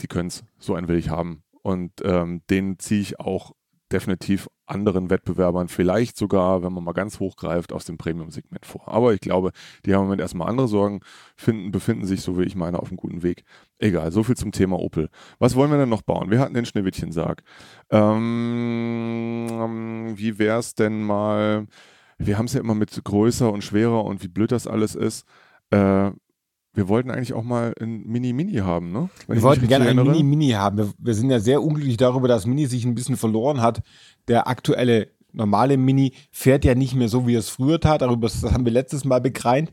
die 0.00 0.06
können 0.06 0.28
es, 0.28 0.42
so 0.58 0.74
einen 0.74 0.88
will 0.88 0.96
ich 0.96 1.10
haben. 1.10 1.42
Und 1.60 1.92
ähm, 2.04 2.40
den 2.48 2.78
ziehe 2.78 3.02
ich 3.02 3.20
auch 3.20 3.52
definitiv 3.92 4.48
anderen 4.66 5.10
Wettbewerbern, 5.10 5.68
vielleicht 5.68 6.16
sogar, 6.16 6.62
wenn 6.62 6.72
man 6.72 6.84
mal 6.84 6.92
ganz 6.92 7.20
hoch 7.20 7.36
greift, 7.36 7.72
aus 7.72 7.84
dem 7.84 7.98
Premium-Segment 7.98 8.64
vor. 8.64 8.88
Aber 8.88 9.12
ich 9.12 9.20
glaube, 9.20 9.52
die 9.84 9.92
haben 9.92 10.00
im 10.00 10.06
Moment 10.06 10.22
erstmal 10.22 10.48
andere 10.48 10.68
Sorgen, 10.68 11.00
finden, 11.36 11.70
befinden 11.70 12.06
sich, 12.06 12.22
so 12.22 12.38
wie 12.38 12.44
ich 12.44 12.56
meine, 12.56 12.78
auf 12.78 12.88
einem 12.88 12.96
guten 12.96 13.22
Weg. 13.22 13.44
Egal, 13.78 14.12
so 14.12 14.22
viel 14.22 14.36
zum 14.36 14.52
Thema 14.52 14.78
Opel. 14.78 15.10
Was 15.38 15.54
wollen 15.54 15.70
wir 15.70 15.78
denn 15.78 15.88
noch 15.88 16.02
bauen? 16.02 16.30
Wir 16.30 16.40
hatten 16.40 16.54
den 16.54 16.66
Schneewittchensarg. 16.66 17.42
Ähm, 17.90 19.42
wie 20.16 20.38
wäre 20.38 20.58
es 20.58 20.74
denn 20.74 21.02
mal, 21.02 21.66
wir 22.18 22.38
haben 22.38 22.46
es 22.46 22.54
ja 22.54 22.60
immer 22.60 22.74
mit 22.74 22.98
größer 23.04 23.52
und 23.52 23.62
schwerer 23.62 24.04
und 24.04 24.22
wie 24.22 24.28
blöd 24.28 24.52
das 24.52 24.66
alles 24.66 24.94
ist. 24.94 25.26
Äh, 25.70 26.12
wir 26.74 26.88
wollten 26.88 27.10
eigentlich 27.10 27.34
auch 27.34 27.42
mal 27.42 27.74
ein 27.80 28.06
Mini-Mini 28.06 28.54
haben, 28.56 28.92
ne? 28.92 29.10
Wenn 29.26 29.36
wir 29.36 29.42
wollten 29.42 29.68
gerne 29.68 29.88
ein 29.88 29.96
Mini-Mini 29.96 30.50
haben. 30.50 30.78
Wir, 30.78 30.92
wir, 30.96 31.14
sind 31.14 31.30
ja 31.30 31.38
sehr 31.38 31.62
unglücklich 31.62 31.98
darüber, 31.98 32.28
dass 32.28 32.46
Mini 32.46 32.66
sich 32.66 32.84
ein 32.84 32.94
bisschen 32.94 33.16
verloren 33.16 33.60
hat. 33.60 33.82
Der 34.28 34.48
aktuelle 34.48 35.08
normale 35.32 35.76
Mini 35.76 36.14
fährt 36.30 36.64
ja 36.64 36.74
nicht 36.74 36.94
mehr 36.94 37.08
so, 37.08 37.26
wie 37.26 37.34
es 37.34 37.50
früher 37.50 37.78
tat. 37.78 38.00
Darüber 38.00 38.28
das 38.28 38.42
haben 38.42 38.64
wir 38.64 38.72
letztes 38.72 39.04
Mal 39.04 39.20
begreint. 39.20 39.70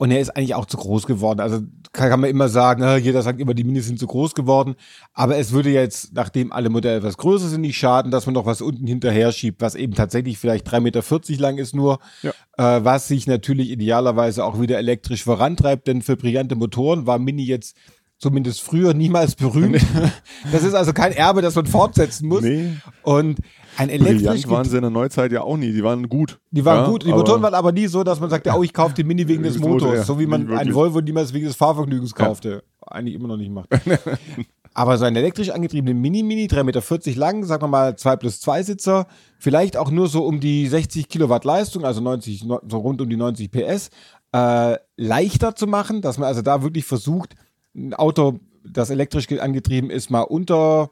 Und 0.00 0.10
er 0.10 0.18
ist 0.18 0.30
eigentlich 0.30 0.54
auch 0.54 0.64
zu 0.64 0.78
groß 0.78 1.06
geworden. 1.06 1.40
Also 1.40 1.60
kann, 1.92 2.20
man 2.20 2.30
immer 2.30 2.48
sagen, 2.48 2.82
äh, 2.82 2.96
jeder 2.96 3.20
sagt 3.20 3.38
immer, 3.38 3.52
die 3.52 3.64
Minis 3.64 3.86
sind 3.86 3.98
zu 3.98 4.06
groß 4.06 4.34
geworden. 4.34 4.76
Aber 5.12 5.36
es 5.36 5.52
würde 5.52 5.68
jetzt, 5.68 6.14
nachdem 6.14 6.52
alle 6.52 6.70
Modelle 6.70 6.96
etwas 6.96 7.18
größer 7.18 7.48
sind, 7.48 7.60
nicht 7.60 7.76
schaden, 7.76 8.10
dass 8.10 8.24
man 8.24 8.32
noch 8.32 8.46
was 8.46 8.62
unten 8.62 8.86
hinterher 8.86 9.30
schiebt, 9.30 9.60
was 9.60 9.74
eben 9.74 9.92
tatsächlich 9.92 10.38
vielleicht 10.38 10.66
3,40 10.66 10.80
Meter 10.80 11.42
lang 11.42 11.58
ist 11.58 11.74
nur, 11.74 11.98
ja. 12.22 12.30
äh, 12.56 12.82
was 12.82 13.08
sich 13.08 13.26
natürlich 13.26 13.68
idealerweise 13.68 14.42
auch 14.42 14.58
wieder 14.58 14.78
elektrisch 14.78 15.22
vorantreibt. 15.22 15.86
Denn 15.86 16.00
für 16.00 16.16
brillante 16.16 16.54
Motoren 16.54 17.06
war 17.06 17.18
Mini 17.18 17.44
jetzt 17.44 17.76
zumindest 18.16 18.62
früher 18.62 18.94
niemals 18.94 19.34
berühmt. 19.34 19.84
Das 20.50 20.62
ist 20.64 20.72
also 20.72 20.94
kein 20.94 21.12
Erbe, 21.12 21.42
das 21.42 21.56
man 21.56 21.66
fortsetzen 21.66 22.26
muss. 22.26 22.40
Nee. 22.40 22.72
Und 23.02 23.40
ein 23.80 23.88
elektrisch 23.88 24.22
Brillant 24.22 24.48
waren 24.50 24.64
sie 24.66 24.76
in 24.76 24.82
der 24.82 24.90
Neuzeit 24.90 25.32
ja 25.32 25.42
auch 25.42 25.56
nie. 25.56 25.72
Die 25.72 25.82
waren 25.82 26.08
gut. 26.08 26.38
Die 26.50 26.64
waren 26.64 26.84
ja, 26.84 26.90
gut. 26.90 27.04
Die 27.04 27.10
Motoren 27.10 27.40
waren 27.42 27.54
aber 27.54 27.72
nie 27.72 27.86
so, 27.86 28.04
dass 28.04 28.20
man 28.20 28.28
sagte, 28.28 28.52
oh, 28.54 28.62
ich 28.62 28.74
kaufe 28.74 28.94
den 28.94 29.06
Mini 29.06 29.26
wegen 29.26 29.42
des 29.42 29.58
Motors. 29.58 29.82
Motor, 29.82 29.94
ja. 29.96 30.02
So 30.04 30.18
wie 30.18 30.26
man 30.26 30.52
einen 30.52 30.74
Volvo 30.74 31.00
niemals 31.00 31.32
wegen 31.32 31.46
des 31.46 31.56
Fahrvergnügens 31.56 32.14
kaufte. 32.14 32.50
Ja. 32.50 32.88
Eigentlich 32.88 33.14
immer 33.14 33.28
noch 33.28 33.38
nicht 33.38 33.50
macht. 33.50 33.68
aber 34.74 34.98
so 34.98 35.04
ein 35.06 35.16
elektrisch 35.16 35.50
angetriebener 35.50 35.94
Mini-Mini, 35.94 36.46
3,40 36.46 36.64
Meter 36.64 37.18
lang, 37.18 37.44
sagen 37.44 37.62
wir 37.62 37.68
mal 37.68 37.96
2 37.96 38.16
plus 38.16 38.40
2 38.40 38.62
Sitzer, 38.64 39.06
vielleicht 39.38 39.76
auch 39.76 39.90
nur 39.90 40.08
so 40.08 40.24
um 40.24 40.40
die 40.40 40.66
60 40.66 41.08
Kilowatt 41.08 41.44
Leistung, 41.44 41.84
also 41.84 42.00
90, 42.00 42.44
so 42.68 42.78
rund 42.78 43.00
um 43.00 43.08
die 43.08 43.16
90 43.16 43.50
PS, 43.50 43.90
äh, 44.32 44.76
leichter 44.96 45.56
zu 45.56 45.66
machen, 45.66 46.02
dass 46.02 46.18
man 46.18 46.28
also 46.28 46.42
da 46.42 46.62
wirklich 46.62 46.84
versucht, 46.84 47.34
ein 47.74 47.94
Auto, 47.94 48.40
das 48.64 48.90
elektrisch 48.90 49.26
angetrieben 49.38 49.90
ist, 49.90 50.10
mal 50.10 50.22
unter 50.22 50.90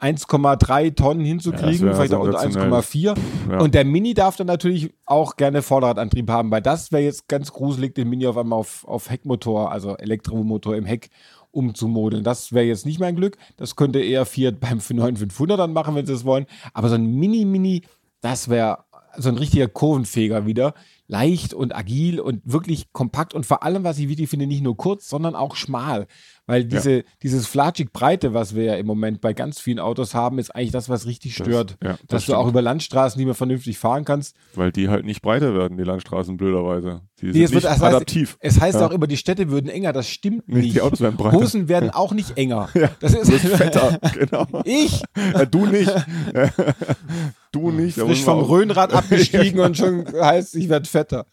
1,3 0.00 0.94
Tonnen 0.94 1.24
hinzukriegen, 1.24 1.88
ja, 1.88 1.94
vielleicht 1.94 2.14
auch 2.14 2.24
unter 2.24 2.40
1,4. 2.40 3.16
Ja. 3.50 3.58
Und 3.58 3.74
der 3.74 3.84
Mini 3.84 4.14
darf 4.14 4.36
dann 4.36 4.46
natürlich 4.46 4.92
auch 5.04 5.36
gerne 5.36 5.62
Vorderradantrieb 5.62 6.30
haben, 6.30 6.50
weil 6.50 6.62
das 6.62 6.92
wäre 6.92 7.02
jetzt 7.02 7.28
ganz 7.28 7.52
gruselig, 7.52 7.94
den 7.94 8.08
Mini 8.08 8.26
auf 8.26 8.36
einmal 8.36 8.58
auf, 8.58 8.86
auf 8.86 9.10
Heckmotor, 9.10 9.70
also 9.70 9.96
Elektromotor 9.96 10.76
im 10.76 10.84
Heck 10.84 11.08
umzumodeln. 11.50 12.22
Das 12.22 12.52
wäre 12.52 12.66
jetzt 12.66 12.84
nicht 12.84 13.00
mein 13.00 13.16
Glück. 13.16 13.38
Das 13.56 13.76
könnte 13.76 14.00
eher 14.00 14.26
Fiat 14.26 14.60
beim 14.60 14.78
9500 14.78 15.58
dann 15.58 15.72
machen, 15.72 15.94
wenn 15.94 16.06
sie 16.06 16.12
es 16.12 16.24
wollen. 16.24 16.46
Aber 16.74 16.88
so 16.88 16.94
ein 16.94 17.06
Mini-Mini, 17.06 17.82
das 18.20 18.48
wäre 18.48 18.84
so 19.18 19.30
ein 19.30 19.38
richtiger 19.38 19.68
Kurvenfeger 19.68 20.46
wieder 20.46 20.74
leicht 21.08 21.54
und 21.54 21.74
agil 21.74 22.20
und 22.20 22.42
wirklich 22.44 22.92
kompakt 22.92 23.32
und 23.34 23.46
vor 23.46 23.62
allem, 23.62 23.84
was 23.84 23.98
ich 23.98 24.08
wichtig 24.08 24.28
finde, 24.28 24.46
nicht 24.46 24.62
nur 24.62 24.76
kurz, 24.76 25.08
sondern 25.08 25.34
auch 25.34 25.54
schmal. 25.54 26.06
Weil 26.46 26.64
diese, 26.64 26.98
ja. 26.98 27.02
dieses 27.22 27.46
flatschig 27.46 27.92
Breite, 27.92 28.32
was 28.32 28.54
wir 28.54 28.62
ja 28.62 28.74
im 28.76 28.86
Moment 28.86 29.20
bei 29.20 29.32
ganz 29.32 29.58
vielen 29.58 29.80
Autos 29.80 30.14
haben, 30.14 30.38
ist 30.38 30.54
eigentlich 30.54 30.70
das, 30.70 30.88
was 30.88 31.04
richtig 31.06 31.34
stört. 31.34 31.76
Das, 31.80 31.88
ja, 31.88 31.90
das 31.92 32.06
dass 32.06 32.22
stimmt. 32.22 32.36
du 32.36 32.40
auch 32.40 32.48
über 32.48 32.62
Landstraßen 32.62 33.18
nicht 33.18 33.26
mehr 33.26 33.34
vernünftig 33.34 33.78
fahren 33.78 34.04
kannst. 34.04 34.36
Weil 34.54 34.70
die 34.70 34.88
halt 34.88 35.04
nicht 35.04 35.22
breiter 35.22 35.54
werden, 35.54 35.76
die 35.76 35.82
Landstraßen, 35.82 36.36
blöderweise. 36.36 37.02
Die 37.20 37.26
nee, 37.26 37.32
sind 37.32 37.54
nicht 37.56 37.64
wird, 37.64 37.66
adaptiv. 37.66 38.32
Heißt, 38.34 38.38
es 38.56 38.60
heißt 38.60 38.80
ja. 38.80 38.86
auch 38.86 38.92
immer, 38.92 39.08
die 39.08 39.16
Städte 39.16 39.50
würden 39.50 39.68
enger. 39.68 39.92
Das 39.92 40.08
stimmt 40.08 40.48
nicht. 40.48 40.74
Die 40.74 40.80
Autos 40.80 41.00
werden 41.00 41.16
breiter. 41.16 41.36
Hosen 41.36 41.68
werden 41.68 41.90
auch 41.90 42.12
nicht 42.12 42.36
enger. 42.36 42.68
das 43.00 43.14
ist, 43.14 43.32
du 43.32 43.38
fetter, 43.38 43.98
genau. 44.14 44.46
Ich? 44.64 45.02
du 45.50 45.66
nicht. 45.66 45.92
du 47.52 47.70
nicht. 47.72 47.98
Frisch 47.98 48.22
vom 48.22 48.40
Röhnrad 48.40 48.92
abgestiegen 48.94 49.58
und 49.60 49.76
schon 49.76 50.06
heißt, 50.06 50.54
ich 50.54 50.68
werde 50.68 50.88
fetter. 50.88 51.26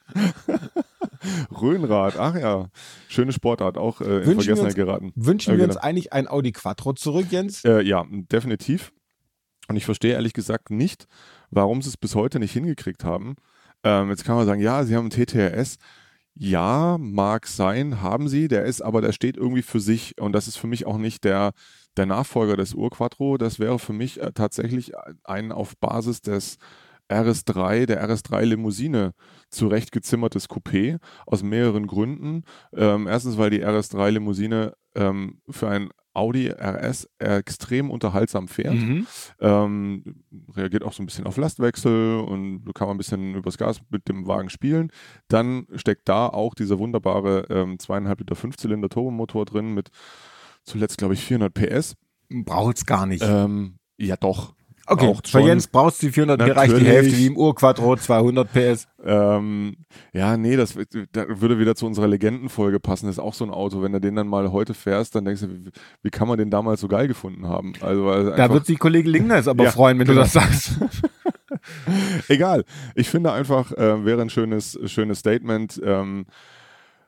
Röhnrad, 1.61 2.17
ach 2.17 2.35
ja. 2.35 2.69
Schöne 3.07 3.31
Sportart, 3.31 3.77
auch 3.77 4.01
äh, 4.01 4.17
in 4.17 4.23
Vergessenheit 4.23 4.65
uns, 4.65 4.75
geraten. 4.75 5.11
Wünschen 5.15 5.55
äh, 5.55 5.57
wir 5.57 5.65
uns 5.65 5.75
genau. 5.75 5.85
eigentlich 5.85 6.13
ein 6.13 6.27
Audi 6.27 6.51
Quattro 6.51 6.93
zurück, 6.93 7.27
Jens? 7.29 7.63
Äh, 7.63 7.81
ja, 7.81 8.05
definitiv. 8.09 8.91
Und 9.67 9.77
ich 9.77 9.85
verstehe 9.85 10.13
ehrlich 10.13 10.33
gesagt 10.33 10.69
nicht, 10.69 11.07
warum 11.49 11.81
sie 11.81 11.89
es 11.89 11.97
bis 11.97 12.15
heute 12.15 12.39
nicht 12.39 12.51
hingekriegt 12.51 13.03
haben. 13.03 13.35
Ähm, 13.83 14.09
jetzt 14.09 14.25
kann 14.25 14.35
man 14.35 14.45
sagen, 14.45 14.61
ja, 14.61 14.83
sie 14.83 14.95
haben 14.95 15.09
einen 15.11 15.25
TTRS. 15.25 15.77
Ja, 16.35 16.97
mag 16.99 17.47
sein, 17.47 18.01
haben 18.01 18.27
sie. 18.27 18.47
Der 18.47 18.65
ist 18.65 18.81
aber, 18.81 19.01
der 19.01 19.11
steht 19.11 19.37
irgendwie 19.37 19.61
für 19.61 19.79
sich. 19.79 20.19
Und 20.19 20.33
das 20.33 20.47
ist 20.47 20.57
für 20.57 20.67
mich 20.67 20.85
auch 20.85 20.97
nicht 20.97 21.23
der, 21.23 21.51
der 21.95 22.05
Nachfolger 22.07 22.57
des 22.57 22.73
Urquattro. 22.73 23.37
Das 23.37 23.59
wäre 23.59 23.77
für 23.77 23.93
mich 23.93 24.19
äh, 24.19 24.31
tatsächlich 24.33 24.93
ein 25.23 25.51
auf 25.51 25.77
Basis 25.77 26.21
des 26.21 26.57
RS3, 27.09 27.85
der 27.85 28.07
RS3 28.07 28.41
Limousine 28.45 29.13
zurechtgezimmertes 29.49 30.49
Coupé 30.49 30.99
aus 31.25 31.43
mehreren 31.43 31.87
Gründen. 31.87 32.43
Ähm, 32.73 33.07
erstens, 33.07 33.37
weil 33.37 33.49
die 33.49 33.65
RS3 33.65 34.11
Limousine 34.11 34.73
ähm, 34.95 35.41
für 35.49 35.69
ein 35.69 35.89
Audi 36.13 36.49
RS 36.49 37.09
extrem 37.17 37.89
unterhaltsam 37.89 38.47
fährt. 38.47 38.75
Mhm. 38.75 39.07
Ähm, 39.39 40.23
reagiert 40.55 40.83
auch 40.83 40.93
so 40.93 41.01
ein 41.01 41.07
bisschen 41.07 41.25
auf 41.25 41.37
Lastwechsel 41.37 42.19
und 42.19 42.71
kann 42.75 42.87
man 42.87 42.95
ein 42.95 42.99
bisschen 42.99 43.33
übers 43.35 43.57
Gas 43.57 43.81
mit 43.89 44.07
dem 44.07 44.27
Wagen 44.27 44.49
spielen. 44.49 44.91
Dann 45.27 45.65
steckt 45.75 46.07
da 46.07 46.27
auch 46.27 46.53
dieser 46.53 46.77
wunderbare 46.77 47.47
ähm, 47.49 47.77
2,5 47.77 48.19
Liter 48.19 48.35
Fünfzylinder 48.35 48.89
Turbomotor 48.89 49.45
drin 49.45 49.73
mit 49.73 49.89
zuletzt, 50.63 50.99
glaube 50.99 51.15
ich, 51.15 51.21
400 51.25 51.53
PS. 51.53 51.95
Braucht 52.29 52.77
es 52.77 52.85
gar 52.85 53.05
nicht. 53.07 53.23
Ähm, 53.25 53.77
ja, 53.97 54.15
doch. 54.15 54.53
Okay, 54.85 55.05
braucht 55.05 55.31
bei 55.31 55.39
Jens 55.39 55.67
brauchst 55.67 56.01
du 56.01 56.07
die 56.07 56.11
400, 56.11 56.39
Natürlich. 56.39 56.55
gereicht 56.55 56.81
die 56.81 56.89
Hälfte 56.89 57.17
wie 57.17 57.27
im 57.27 57.37
Urquattro, 57.37 57.95
200 57.95 58.51
PS. 58.51 58.87
Ähm, 59.05 59.77
ja, 60.11 60.35
nee, 60.35 60.57
das, 60.57 60.77
das, 61.11 61.25
würde 61.29 61.57
wieder 61.57 61.75
zu 61.75 61.85
unserer 61.85 62.07
Legendenfolge 62.07 62.81
passen. 62.81 63.05
Das 63.05 63.15
ist 63.15 63.19
auch 63.19 63.33
so 63.33 63.45
ein 63.45 63.51
Auto. 63.51 63.81
Wenn 63.81 63.93
du 63.93 64.01
den 64.01 64.15
dann 64.15 64.27
mal 64.27 64.51
heute 64.51 64.73
fährst, 64.73 65.15
dann 65.15 65.23
denkst 65.23 65.41
du, 65.41 65.49
wie, 65.49 65.71
wie 66.01 66.09
kann 66.09 66.27
man 66.27 66.37
den 66.37 66.49
damals 66.49 66.81
so 66.81 66.89
geil 66.89 67.07
gefunden 67.07 67.47
haben? 67.47 67.73
Also, 67.79 68.09
also 68.09 68.31
da 68.31 68.49
wird 68.49 68.65
sich 68.65 68.77
Kollege 68.77 69.09
Lingner 69.09 69.37
jetzt 69.37 69.47
aber 69.47 69.63
ja, 69.65 69.71
freuen, 69.71 69.99
wenn 69.99 70.07
genau. 70.07 70.19
du 70.19 70.23
das 70.23 70.33
sagst. 70.33 70.79
Egal. 72.27 72.65
Ich 72.95 73.09
finde 73.09 73.31
einfach, 73.31 73.71
äh, 73.71 74.03
wäre 74.03 74.21
ein 74.21 74.29
schönes, 74.29 74.77
schönes 74.85 75.19
Statement. 75.19 75.81
Ähm, 75.83 76.25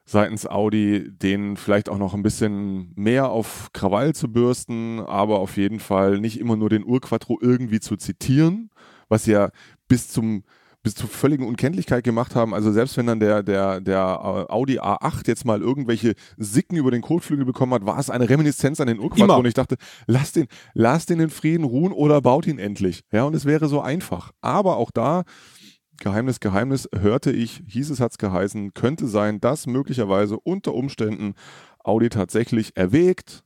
seitens 0.06 0.46
Audi, 0.48 1.10
den 1.10 1.58
vielleicht 1.58 1.90
auch 1.90 1.98
noch 1.98 2.14
ein 2.14 2.24
bisschen 2.24 2.94
mehr 2.96 3.30
auf 3.30 3.70
Krawall 3.74 4.14
zu 4.14 4.32
bürsten, 4.32 5.00
aber 5.00 5.40
auf 5.40 5.58
jeden 5.58 5.80
Fall 5.80 6.20
nicht 6.20 6.40
immer 6.40 6.56
nur 6.56 6.70
den 6.70 6.84
Urquattro 6.84 7.40
irgendwie 7.42 7.80
zu 7.80 7.98
zitieren, 7.98 8.70
was 9.10 9.26
ja 9.26 9.50
bis 9.88 10.10
zum 10.10 10.44
bis 10.86 10.94
zur 10.94 11.10
völligen 11.10 11.48
Unkenntlichkeit 11.48 12.04
gemacht 12.04 12.36
haben. 12.36 12.54
Also 12.54 12.72
selbst 12.72 12.96
wenn 12.96 13.08
dann 13.08 13.20
der, 13.20 13.42
der, 13.42 13.82
der 13.82 14.24
Audi 14.52 14.80
A8 14.80 15.28
jetzt 15.28 15.44
mal 15.44 15.60
irgendwelche 15.60 16.14
Sicken 16.38 16.78
über 16.78 16.92
den 16.92 17.02
Kotflügel 17.02 17.44
bekommen 17.44 17.74
hat, 17.74 17.88
war 17.88 17.98
es 17.98 18.12
eine 18.12 18.30
Reminiszenz 18.30 18.80
an 18.80 18.86
den 18.86 19.00
Urquattro. 19.00 19.26
Und 19.40 19.48
ich 19.48 19.56
dachte, 19.56 19.78
lass 20.06 20.32
den, 20.32 20.46
lass 20.76 21.08
den 21.08 21.20
in 21.20 21.32
Frieden 21.32 21.64
ruhen 21.64 21.92
oder 21.92 22.22
baut 22.22 22.46
ihn 22.46 22.60
endlich. 22.60 23.02
Ja, 23.12 23.24
und 23.24 23.34
es 23.34 23.46
wäre 23.46 23.68
so 23.68 23.82
einfach. 23.82 24.32
Aber 24.42 24.78
auch 24.78 24.92
da 24.92 25.24
Geheimnis, 26.00 26.40
Geheimnis, 26.40 26.90
hörte 26.94 27.32
ich, 27.32 27.64
hieß 27.68 27.90
es, 27.90 28.00
hat 28.00 28.12
es 28.12 28.18
geheißen, 28.18 28.74
könnte 28.74 29.08
sein, 29.08 29.40
dass 29.40 29.68
möglicherweise 29.68 30.38
unter 30.40 30.74
Umständen 30.74 31.36
Audi 31.84 32.10
tatsächlich 32.10 32.76
erwägt, 32.76 33.44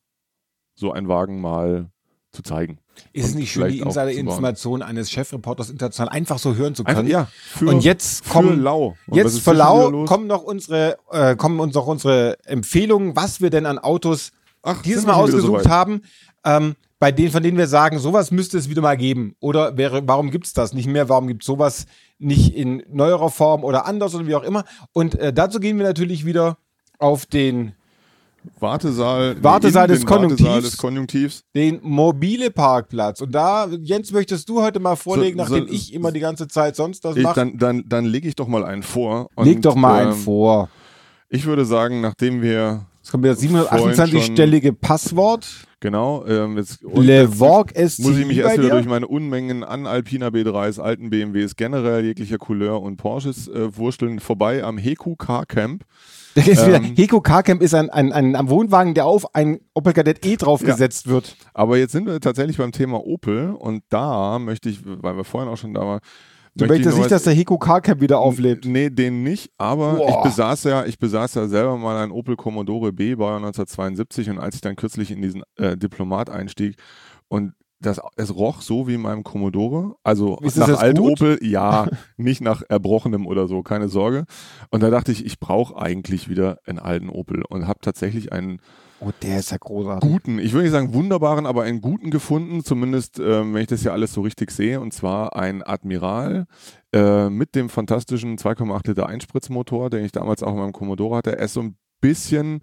so 0.75 0.91
einen 0.91 1.07
Wagen 1.07 1.41
mal 1.41 1.91
zu 2.31 2.43
zeigen. 2.43 2.79
Ist 3.13 3.29
es 3.29 3.35
nicht 3.35 3.51
schön, 3.51 3.71
die 3.71 3.79
Insider-Information 3.79 4.81
eines 4.81 5.09
Chefreporters 5.09 5.69
international 5.69 6.13
einfach 6.13 6.38
so 6.38 6.55
hören 6.55 6.75
zu 6.75 6.83
können? 6.83 6.99
Einfach, 6.99 7.12
ja, 7.12 7.27
für, 7.31 7.67
und 7.67 7.83
jetzt 7.83 8.27
kommen, 8.29 8.49
für 8.49 8.55
Lau. 8.55 8.97
Und 9.07 9.15
jetzt 9.15 9.39
für 9.39 9.53
Lau 9.53 10.05
kommen 10.05 10.27
noch 10.27 10.43
unsere, 10.43 10.97
äh, 11.12 11.35
kommen 11.35 11.59
uns 11.59 11.73
noch 11.75 11.88
unsere 11.88 12.38
Empfehlungen, 12.45 13.15
was 13.15 13.41
wir 13.41 13.49
denn 13.49 13.65
an 13.65 13.79
Autos 13.79 14.31
Ach, 14.62 14.81
dieses 14.81 15.05
Mal 15.05 15.13
ausgesucht 15.13 15.63
so 15.63 15.69
haben. 15.69 16.01
Ähm, 16.43 16.75
bei 16.99 17.12
denen, 17.13 17.31
von 17.31 17.41
denen 17.41 17.57
wir 17.57 17.67
sagen, 17.67 17.97
sowas 17.99 18.29
müsste 18.31 18.57
es 18.57 18.69
wieder 18.69 18.81
mal 18.81 18.97
geben. 18.97 19.35
Oder 19.39 19.77
wäre, 19.77 20.01
warum 20.05 20.31
gibt 20.31 20.45
es 20.47 20.53
das 20.53 20.73
nicht 20.73 20.88
mehr? 20.88 21.07
Warum 21.09 21.27
gibt 21.27 21.43
es 21.43 21.47
sowas 21.47 21.85
nicht 22.17 22.53
in 22.53 22.83
neuerer 22.91 23.29
Form 23.29 23.63
oder 23.63 23.85
anders 23.85 24.13
oder 24.15 24.27
wie 24.27 24.35
auch 24.35 24.43
immer? 24.43 24.65
Und 24.93 25.15
äh, 25.15 25.31
dazu 25.31 25.59
gehen 25.59 25.77
wir 25.77 25.85
natürlich 25.85 26.25
wieder 26.25 26.57
auf 26.97 27.25
den 27.25 27.73
Wartesaal, 28.59 29.41
Wartesaal 29.43 29.88
nee, 29.88 29.93
des 29.93 30.01
den 30.01 30.09
Wartesaal 30.09 30.29
Konjunktivs. 30.38 30.69
des 30.69 30.77
Konjunktivs. 30.77 31.43
Den 31.55 31.79
mobile 31.83 32.51
Parkplatz. 32.51 33.21
Und 33.21 33.33
da, 33.33 33.67
Jens, 33.81 34.12
möchtest 34.12 34.47
du 34.49 34.62
heute 34.62 34.79
mal 34.79 34.95
vorlegen, 34.95 35.38
So- 35.38 35.43
nachdem 35.43 35.67
so- 35.67 35.73
ich 35.73 35.93
immer 35.93 36.12
die 36.12 36.19
ganze 36.19 36.47
Zeit 36.47 36.75
sonst 36.75 37.03
das 37.05 37.15
mache? 37.17 37.35
dann 37.35 37.57
dann, 37.57 37.83
dann 37.88 38.05
lege 38.05 38.27
ich 38.27 38.35
doch 38.35 38.47
mal 38.47 38.63
einen 38.63 38.83
vor. 38.83 39.27
Und, 39.35 39.45
Leg 39.45 39.62
doch 39.62 39.75
mal 39.75 40.01
einen 40.01 40.12
ähm, 40.12 40.17
vor. 40.17 40.69
Ich 41.29 41.45
würde 41.45 41.63
sagen, 41.65 42.01
nachdem 42.01 42.41
wir, 42.41 42.85
Es 43.10 43.12
kommt 43.12 43.26
das 43.26 43.43
vorhin 43.43 43.65
728-stellige 43.95 44.72
Passwort. 44.72 45.48
genau, 45.80 46.28
ähm, 46.28 46.58
jetzt 46.58 46.84
Le 46.93 47.24
jetzt 47.24 47.34
Vorg 47.34 47.72
ST 47.76 48.04
muss 48.04 48.15
ich 48.19 48.28
mich 48.28 48.38
erst 48.38 48.58
wieder 48.58 48.67
dir? 48.67 48.74
durch 48.74 48.86
meine 48.86 49.08
Unmengen 49.08 49.63
an 49.63 49.88
Alpina 49.88 50.28
B3s, 50.28 50.80
alten 50.80 51.10
BMWs 51.10 51.56
generell 51.56 52.06
jeglicher 52.06 52.38
Couleur 52.38 52.80
und 52.84 52.98
Porsches 52.98 53.48
äh, 53.48 53.76
wursteln 53.76 54.19
vorbei 54.19 54.63
am 54.63 54.78
Heku 54.78 55.15
Car 55.15 55.48
Camp. 55.48 55.86
Da 56.36 56.43
ist 56.43 56.67
wieder, 56.67 56.78
Ähm, 56.78 56.93
Heko 56.95 57.19
Carcamp 57.19 57.63
ist 57.63 57.74
ein, 57.74 57.89
ein, 57.89 58.13
ein, 58.13 58.36
ein 58.36 58.50
Wohnwagen, 58.50 58.93
der 58.93 59.08
auf 59.08 59.34
ein 59.34 59.60
Opel 59.74 59.93
Kadett 59.93 60.24
E 60.24 60.36
draufgesetzt 60.36 61.08
wird. 61.08 61.36
Aber 61.56 61.80
jetzt 61.80 61.93
sind 61.93 62.06
wir 62.06 62.19
tatsächlich 62.22 62.58
beim 62.58 62.72
Thema 62.72 63.04
Opel 63.04 63.56
und 63.58 63.82
da 63.89 64.38
möchte 64.38 64.69
ich, 64.69 64.82
weil 64.86 65.17
wir 65.17 65.24
vorhin 65.24 65.50
auch 65.50 65.58
schon 65.58 65.74
da 65.74 65.82
waren, 65.82 66.00
Du 66.60 66.74
möchtest 66.74 66.98
nicht, 66.98 67.12
dass 67.12 67.24
der 67.24 67.34
Heko 67.34 67.58
Carcamp 67.58 68.02
wieder 68.02 68.19
auflebt. 68.19 68.65
Nee, 68.65 68.89
den 68.89 69.24
nicht, 69.24 69.52
aber 69.58 69.93
Boah. 69.93 70.10
ich 70.10 70.24
besaß 70.24 70.63
ja, 70.65 70.86
ich 70.86 71.00
besaß 71.00 71.36
ja 71.36 71.48
selber 71.48 71.78
mal 71.78 72.02
einen 72.02 72.12
Opel 72.12 72.36
Commodore 72.36 72.93
B, 72.93 73.15
Baujahr 73.15 73.38
1972 73.38 74.30
und 74.30 74.39
als 74.39 74.56
ich 74.56 74.62
dann 74.62 74.76
kürzlich 74.76 75.12
in 75.12 75.22
diesen 75.22 75.43
äh, 75.58 75.78
Diplomat 75.78 76.30
einstieg 76.30 76.76
und 77.28 77.54
das, 77.82 78.02
es 78.17 78.36
roch 78.36 78.62
so 78.62 78.88
wie 78.88 78.95
in 78.95 79.02
meinem 79.02 79.24
Commodore, 79.24 79.95
also 80.04 80.38
Ist 80.41 80.58
nach 80.58 80.80
alt? 80.80 81.00
Opel, 81.00 81.39
ja, 81.41 81.88
nicht 82.17 82.41
nach 82.41 82.62
Erbrochenem 82.67 83.26
oder 83.26 83.48
so, 83.48 83.63
keine 83.63 83.88
Sorge. 83.88 84.26
Und 84.69 84.84
da 84.84 84.89
dachte 84.89 85.12
ich, 85.12 85.26
ich 85.26 85.39
brauche 85.39 85.78
eigentlich 85.82 86.28
wieder 86.28 86.60
einen 86.65 86.80
alten 86.80 87.10
Opel 87.10 87.43
und 87.48 87.67
habe 87.67 87.80
tatsächlich 87.82 88.34
einen 88.34 88.60
Oh, 89.01 89.12
der 89.21 89.39
ist 89.39 89.51
ja 89.51 89.57
großartig. 89.57 90.09
guten, 90.09 90.39
ich 90.39 90.51
würde 90.51 90.63
nicht 90.63 90.73
sagen 90.73 90.93
wunderbaren, 90.93 91.45
aber 91.45 91.63
einen 91.63 91.81
guten 91.81 92.12
gefunden, 92.12 92.63
zumindest 92.63 93.19
ähm, 93.19 93.53
wenn 93.53 93.62
ich 93.62 93.67
das 93.67 93.83
ja 93.83 93.93
alles 93.93 94.13
so 94.13 94.21
richtig 94.21 94.51
sehe, 94.51 94.81
und 94.81 94.93
zwar 94.93 95.35
ein 95.35 95.63
Admiral 95.63 96.47
äh, 96.93 97.29
mit 97.29 97.55
dem 97.55 97.69
fantastischen 97.69 98.38
2,8 98.38 98.88
Liter 98.88 99.07
Einspritzmotor, 99.07 99.89
den 99.89 100.03
ich 100.03 100.12
damals 100.12 100.43
auch 100.43 100.51
in 100.51 100.59
meinem 100.59 100.73
Commodore 100.73 101.17
hatte. 101.17 101.38
Er 101.38 101.45
ist 101.45 101.53
so 101.53 101.62
ein 101.62 101.77
bisschen, 102.01 102.62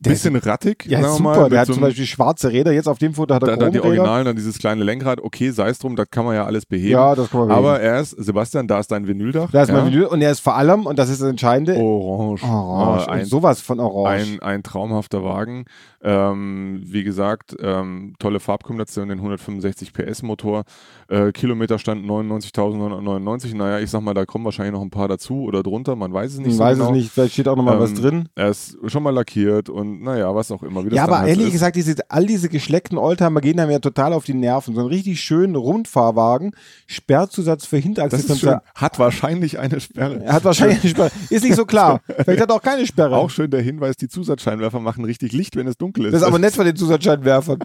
Der 0.00 0.10
bisschen 0.10 0.36
rattig, 0.36 0.84
Ja, 0.86 1.00
sagen 1.00 1.12
wir 1.12 1.16
super. 1.18 1.40
mal. 1.42 1.50
der 1.50 1.60
hat 1.60 1.66
so 1.66 1.72
zum 1.74 1.82
Beispiel 1.82 2.06
schwarze 2.06 2.50
Räder. 2.52 2.72
Jetzt 2.72 2.88
auf 2.88 2.98
dem 2.98 3.14
Foto 3.14 3.34
hat 3.34 3.42
er 3.42 3.50
da, 3.50 3.56
dann 3.56 3.72
die. 3.72 3.80
Originalen, 3.80 4.24
dann 4.26 4.36
dieses 4.36 4.58
kleine 4.58 4.82
Lenkrad. 4.84 5.20
Okay, 5.22 5.50
sei 5.50 5.68
es 5.70 5.78
drum, 5.78 5.94
das 5.96 6.08
kann 6.10 6.24
man 6.24 6.34
ja 6.34 6.44
alles 6.44 6.66
beheben. 6.66 6.90
Ja, 6.92 7.14
das 7.14 7.30
kann 7.30 7.40
man 7.40 7.50
aber 7.50 7.74
bewegen. 7.74 7.86
er 7.94 8.00
ist, 8.00 8.10
Sebastian, 8.10 8.66
da 8.66 8.80
ist 8.80 8.90
dein 8.90 9.06
Vinyldach. 9.06 9.50
Da 9.50 9.62
ist 9.62 9.68
ja, 9.68 9.74
mein 9.74 9.86
Vinyl 9.92 10.04
und 10.06 10.20
er 10.22 10.30
ist 10.30 10.40
vor 10.40 10.56
allem, 10.56 10.86
und 10.86 10.98
das 10.98 11.08
ist 11.10 11.20
das 11.22 11.28
Entscheidende, 11.30 11.76
Orange. 11.76 12.42
orange. 12.44 13.08
Ein, 13.08 13.24
sowas 13.26 13.60
von 13.60 13.80
orange. 13.80 14.08
ein, 14.34 14.40
ein 14.42 14.62
traumhafter 14.62 15.22
Wagen. 15.24 15.64
Ähm, 16.02 16.82
wie 16.84 17.02
gesagt, 17.02 17.56
ähm, 17.60 18.14
tolle 18.18 18.38
Farbkombination, 18.40 19.08
den 19.08 19.18
165 19.18 19.92
PS 19.94 20.22
Motor. 20.22 20.64
Äh, 21.08 21.32
Kilometerstand 21.32 22.04
99.999. 22.04 23.54
Naja, 23.56 23.78
ich 23.80 23.90
sag 23.90 24.02
mal, 24.02 24.14
da 24.14 24.26
kommen 24.26 24.44
wahrscheinlich 24.44 24.74
noch 24.74 24.82
ein 24.82 24.90
paar 24.90 25.08
dazu 25.08 25.42
oder 25.44 25.62
drunter. 25.62 25.96
Man 25.96 26.12
weiß 26.12 26.32
es 26.32 26.38
nicht 26.38 26.48
ich 26.48 26.54
so 26.56 26.60
weiß 26.62 26.76
genau. 26.78 26.90
es 26.90 26.96
nicht, 26.96 27.10
vielleicht 27.10 27.32
steht 27.32 27.48
auch 27.48 27.56
noch 27.56 27.62
mal 27.64 27.78
was 27.80 27.90
Ähm, 27.90 27.96
drin. 27.96 28.28
Er 28.34 28.48
ist 28.50 28.76
schon 28.86 29.02
mal 29.02 29.10
lackiert 29.14 29.68
und 29.74 30.02
naja, 30.02 30.34
was 30.34 30.50
auch 30.50 30.62
immer. 30.62 30.82
Ja, 30.92 31.04
aber 31.04 31.18
halt 31.18 31.28
ehrlich 31.28 31.48
ist. 31.48 31.52
gesagt, 31.52 31.76
diese, 31.76 31.96
all 32.08 32.24
diese 32.26 32.48
geschleckten 32.48 32.96
Oldtimer 32.96 33.40
gehen 33.40 33.60
einem 33.60 33.70
ja 33.70 33.78
total 33.80 34.12
auf 34.12 34.24
die 34.24 34.32
Nerven. 34.34 34.74
So 34.74 34.80
ein 34.80 34.86
richtig 34.86 35.20
schönen 35.20 35.56
Rundfahrwagen, 35.56 36.52
Sperrzusatz 36.86 37.66
für 37.66 37.76
Hinterachse. 37.76 38.60
Hat 38.74 38.98
wahrscheinlich 38.98 39.58
eine 39.58 39.80
Sperre. 39.80 40.22
Er 40.24 40.32
hat 40.32 40.44
wahrscheinlich 40.44 40.80
eine 40.82 40.90
Sperre. 40.90 41.10
Ist 41.28 41.44
nicht 41.44 41.56
so 41.56 41.66
klar. 41.66 42.00
Vielleicht 42.24 42.40
hat 42.40 42.48
er 42.50 42.54
auch 42.54 42.62
keine 42.62 42.86
Sperre. 42.86 43.16
Auch 43.16 43.30
schön 43.30 43.50
der 43.50 43.60
Hinweis, 43.62 43.96
die 43.96 44.08
Zusatzscheinwerfer 44.08 44.80
machen 44.80 45.04
richtig 45.04 45.32
Licht, 45.32 45.56
wenn 45.56 45.66
es 45.66 45.76
dunkel 45.76 46.06
ist. 46.06 46.12
das 46.12 46.22
ist 46.22 46.26
aber 46.28 46.38
nett 46.40 46.54
von 46.54 46.64
den 46.64 46.76
Zusatzscheinwerfern. 46.76 47.58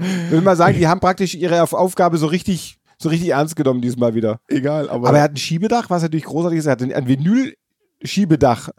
Ich 0.00 0.30
will 0.32 0.40
mal 0.40 0.56
sagen, 0.56 0.76
die 0.78 0.86
haben 0.88 1.00
praktisch 1.00 1.34
ihre 1.34 1.62
Auf- 1.62 1.72
Aufgabe 1.72 2.18
so 2.18 2.26
richtig, 2.26 2.78
so 2.98 3.08
richtig 3.08 3.28
ernst 3.30 3.56
genommen 3.56 3.80
diesmal 3.80 4.14
wieder. 4.14 4.40
Egal, 4.48 4.88
aber, 4.90 5.08
Aber 5.08 5.18
er 5.18 5.24
hat 5.24 5.32
ein 5.32 5.36
Schiebedach, 5.36 5.88
was 5.90 6.02
natürlich 6.02 6.24
großartig 6.24 6.58
ist. 6.58 6.66
Er 6.66 6.72
hat 6.72 6.82
ein 6.82 7.08
Vinyl-Schiebedach. 7.08 8.70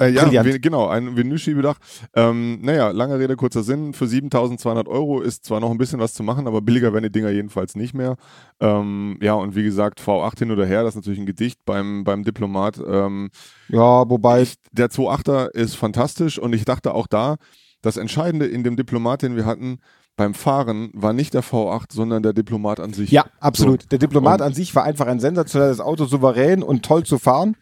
Äh, 0.00 0.10
ja, 0.10 0.24
Brillant. 0.24 0.46
we- 0.46 0.60
genau, 0.60 0.86
ein 0.86 1.16
Vinylschiebedach. 1.16 1.76
Ähm, 2.14 2.60
naja, 2.62 2.90
lange 2.90 3.18
Rede, 3.18 3.34
kurzer 3.36 3.62
Sinn. 3.62 3.94
Für 3.94 4.06
7200 4.06 4.86
Euro 4.88 5.20
ist 5.20 5.44
zwar 5.44 5.58
noch 5.60 5.70
ein 5.70 5.78
bisschen 5.78 5.98
was 5.98 6.14
zu 6.14 6.22
machen, 6.22 6.46
aber 6.46 6.60
billiger 6.62 6.92
werden 6.92 7.04
die 7.04 7.12
Dinger 7.12 7.30
jedenfalls 7.30 7.74
nicht 7.74 7.94
mehr. 7.94 8.16
Ähm, 8.60 9.18
ja, 9.20 9.34
und 9.34 9.56
wie 9.56 9.64
gesagt, 9.64 10.00
V8 10.00 10.38
hin 10.38 10.50
oder 10.52 10.66
her, 10.66 10.82
das 10.82 10.90
ist 10.94 10.96
natürlich 10.96 11.18
ein 11.20 11.26
Gedicht 11.26 11.64
beim, 11.64 12.04
beim 12.04 12.22
Diplomat. 12.24 12.80
Ähm, 12.86 13.30
Ja, 13.68 14.08
wobei. 14.08 14.42
ich, 14.42 14.54
der 14.72 14.88
2.8er 14.90 15.48
ist 15.54 15.74
fantastisch 15.74 16.38
und 16.38 16.52
ich 16.54 16.64
dachte 16.64 16.94
auch 16.94 17.06
da, 17.06 17.36
das 17.82 17.96
Entscheidende 17.96 18.46
in 18.46 18.64
dem 18.64 18.76
Diplomat, 18.76 19.22
den 19.22 19.36
wir 19.36 19.46
hatten, 19.46 19.78
beim 20.16 20.34
Fahren 20.34 20.90
war 20.94 21.12
nicht 21.12 21.34
der 21.34 21.44
V8, 21.44 21.92
sondern 21.92 22.24
der 22.24 22.32
Diplomat 22.32 22.80
an 22.80 22.92
sich. 22.92 23.10
Ja, 23.12 23.26
absolut. 23.38 23.90
Der 23.92 24.00
Diplomat 24.00 24.40
Und- 24.40 24.46
an 24.48 24.52
sich 24.54 24.74
war 24.74 24.82
einfach 24.82 25.06
ein 25.06 25.20
sensationelles 25.20 25.78
Auto, 25.80 26.06
souverän 26.06 26.64
und 26.64 26.84
toll 26.84 27.04
zu 27.04 27.18
fahren. 27.18 27.56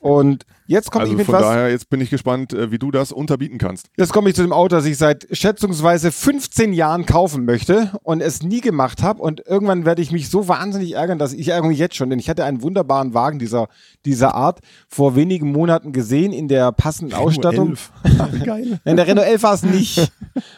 Und 0.00 0.44
jetzt 0.68 0.90
komme 0.92 1.02
Also 1.02 1.12
ich 1.12 1.18
mit 1.18 1.26
von 1.26 1.34
was. 1.34 1.42
daher, 1.42 1.70
jetzt 1.70 1.90
bin 1.90 2.00
ich 2.00 2.10
gespannt, 2.10 2.52
äh, 2.52 2.70
wie 2.70 2.78
du 2.78 2.90
das 2.90 3.10
unterbieten 3.10 3.58
kannst. 3.58 3.88
Jetzt 3.96 4.12
komme 4.12 4.28
ich 4.28 4.36
zu 4.36 4.42
dem 4.42 4.52
Auto, 4.52 4.76
das 4.76 4.84
ich 4.84 4.96
seit 4.96 5.26
schätzungsweise 5.32 6.12
15 6.12 6.72
Jahren 6.72 7.04
kaufen 7.06 7.44
möchte 7.44 7.92
und 8.02 8.20
es 8.20 8.42
nie 8.42 8.60
gemacht 8.60 9.02
habe. 9.02 9.20
Und 9.22 9.42
irgendwann 9.46 9.84
werde 9.84 10.02
ich 10.02 10.12
mich 10.12 10.30
so 10.30 10.46
wahnsinnig 10.46 10.92
ärgern, 10.94 11.18
dass 11.18 11.32
ich 11.32 11.48
ärgere 11.48 11.68
mich 11.68 11.78
jetzt 11.78 11.96
schon, 11.96 12.10
denn 12.10 12.18
ich 12.18 12.28
hatte 12.30 12.44
einen 12.44 12.62
wunderbaren 12.62 13.14
Wagen 13.14 13.38
dieser, 13.38 13.68
dieser 14.04 14.34
Art 14.34 14.60
vor 14.88 15.16
wenigen 15.16 15.50
Monaten 15.50 15.92
gesehen 15.92 16.32
in 16.32 16.48
der 16.48 16.70
passenden 16.72 17.14
Ausstattung. 17.14 17.74
Geil. 18.44 18.78
Nein, 18.84 18.96
der 18.96 19.06
Renault 19.06 19.26
11 19.26 19.42
war 19.42 19.54
es 19.54 19.62
nicht. 19.62 20.12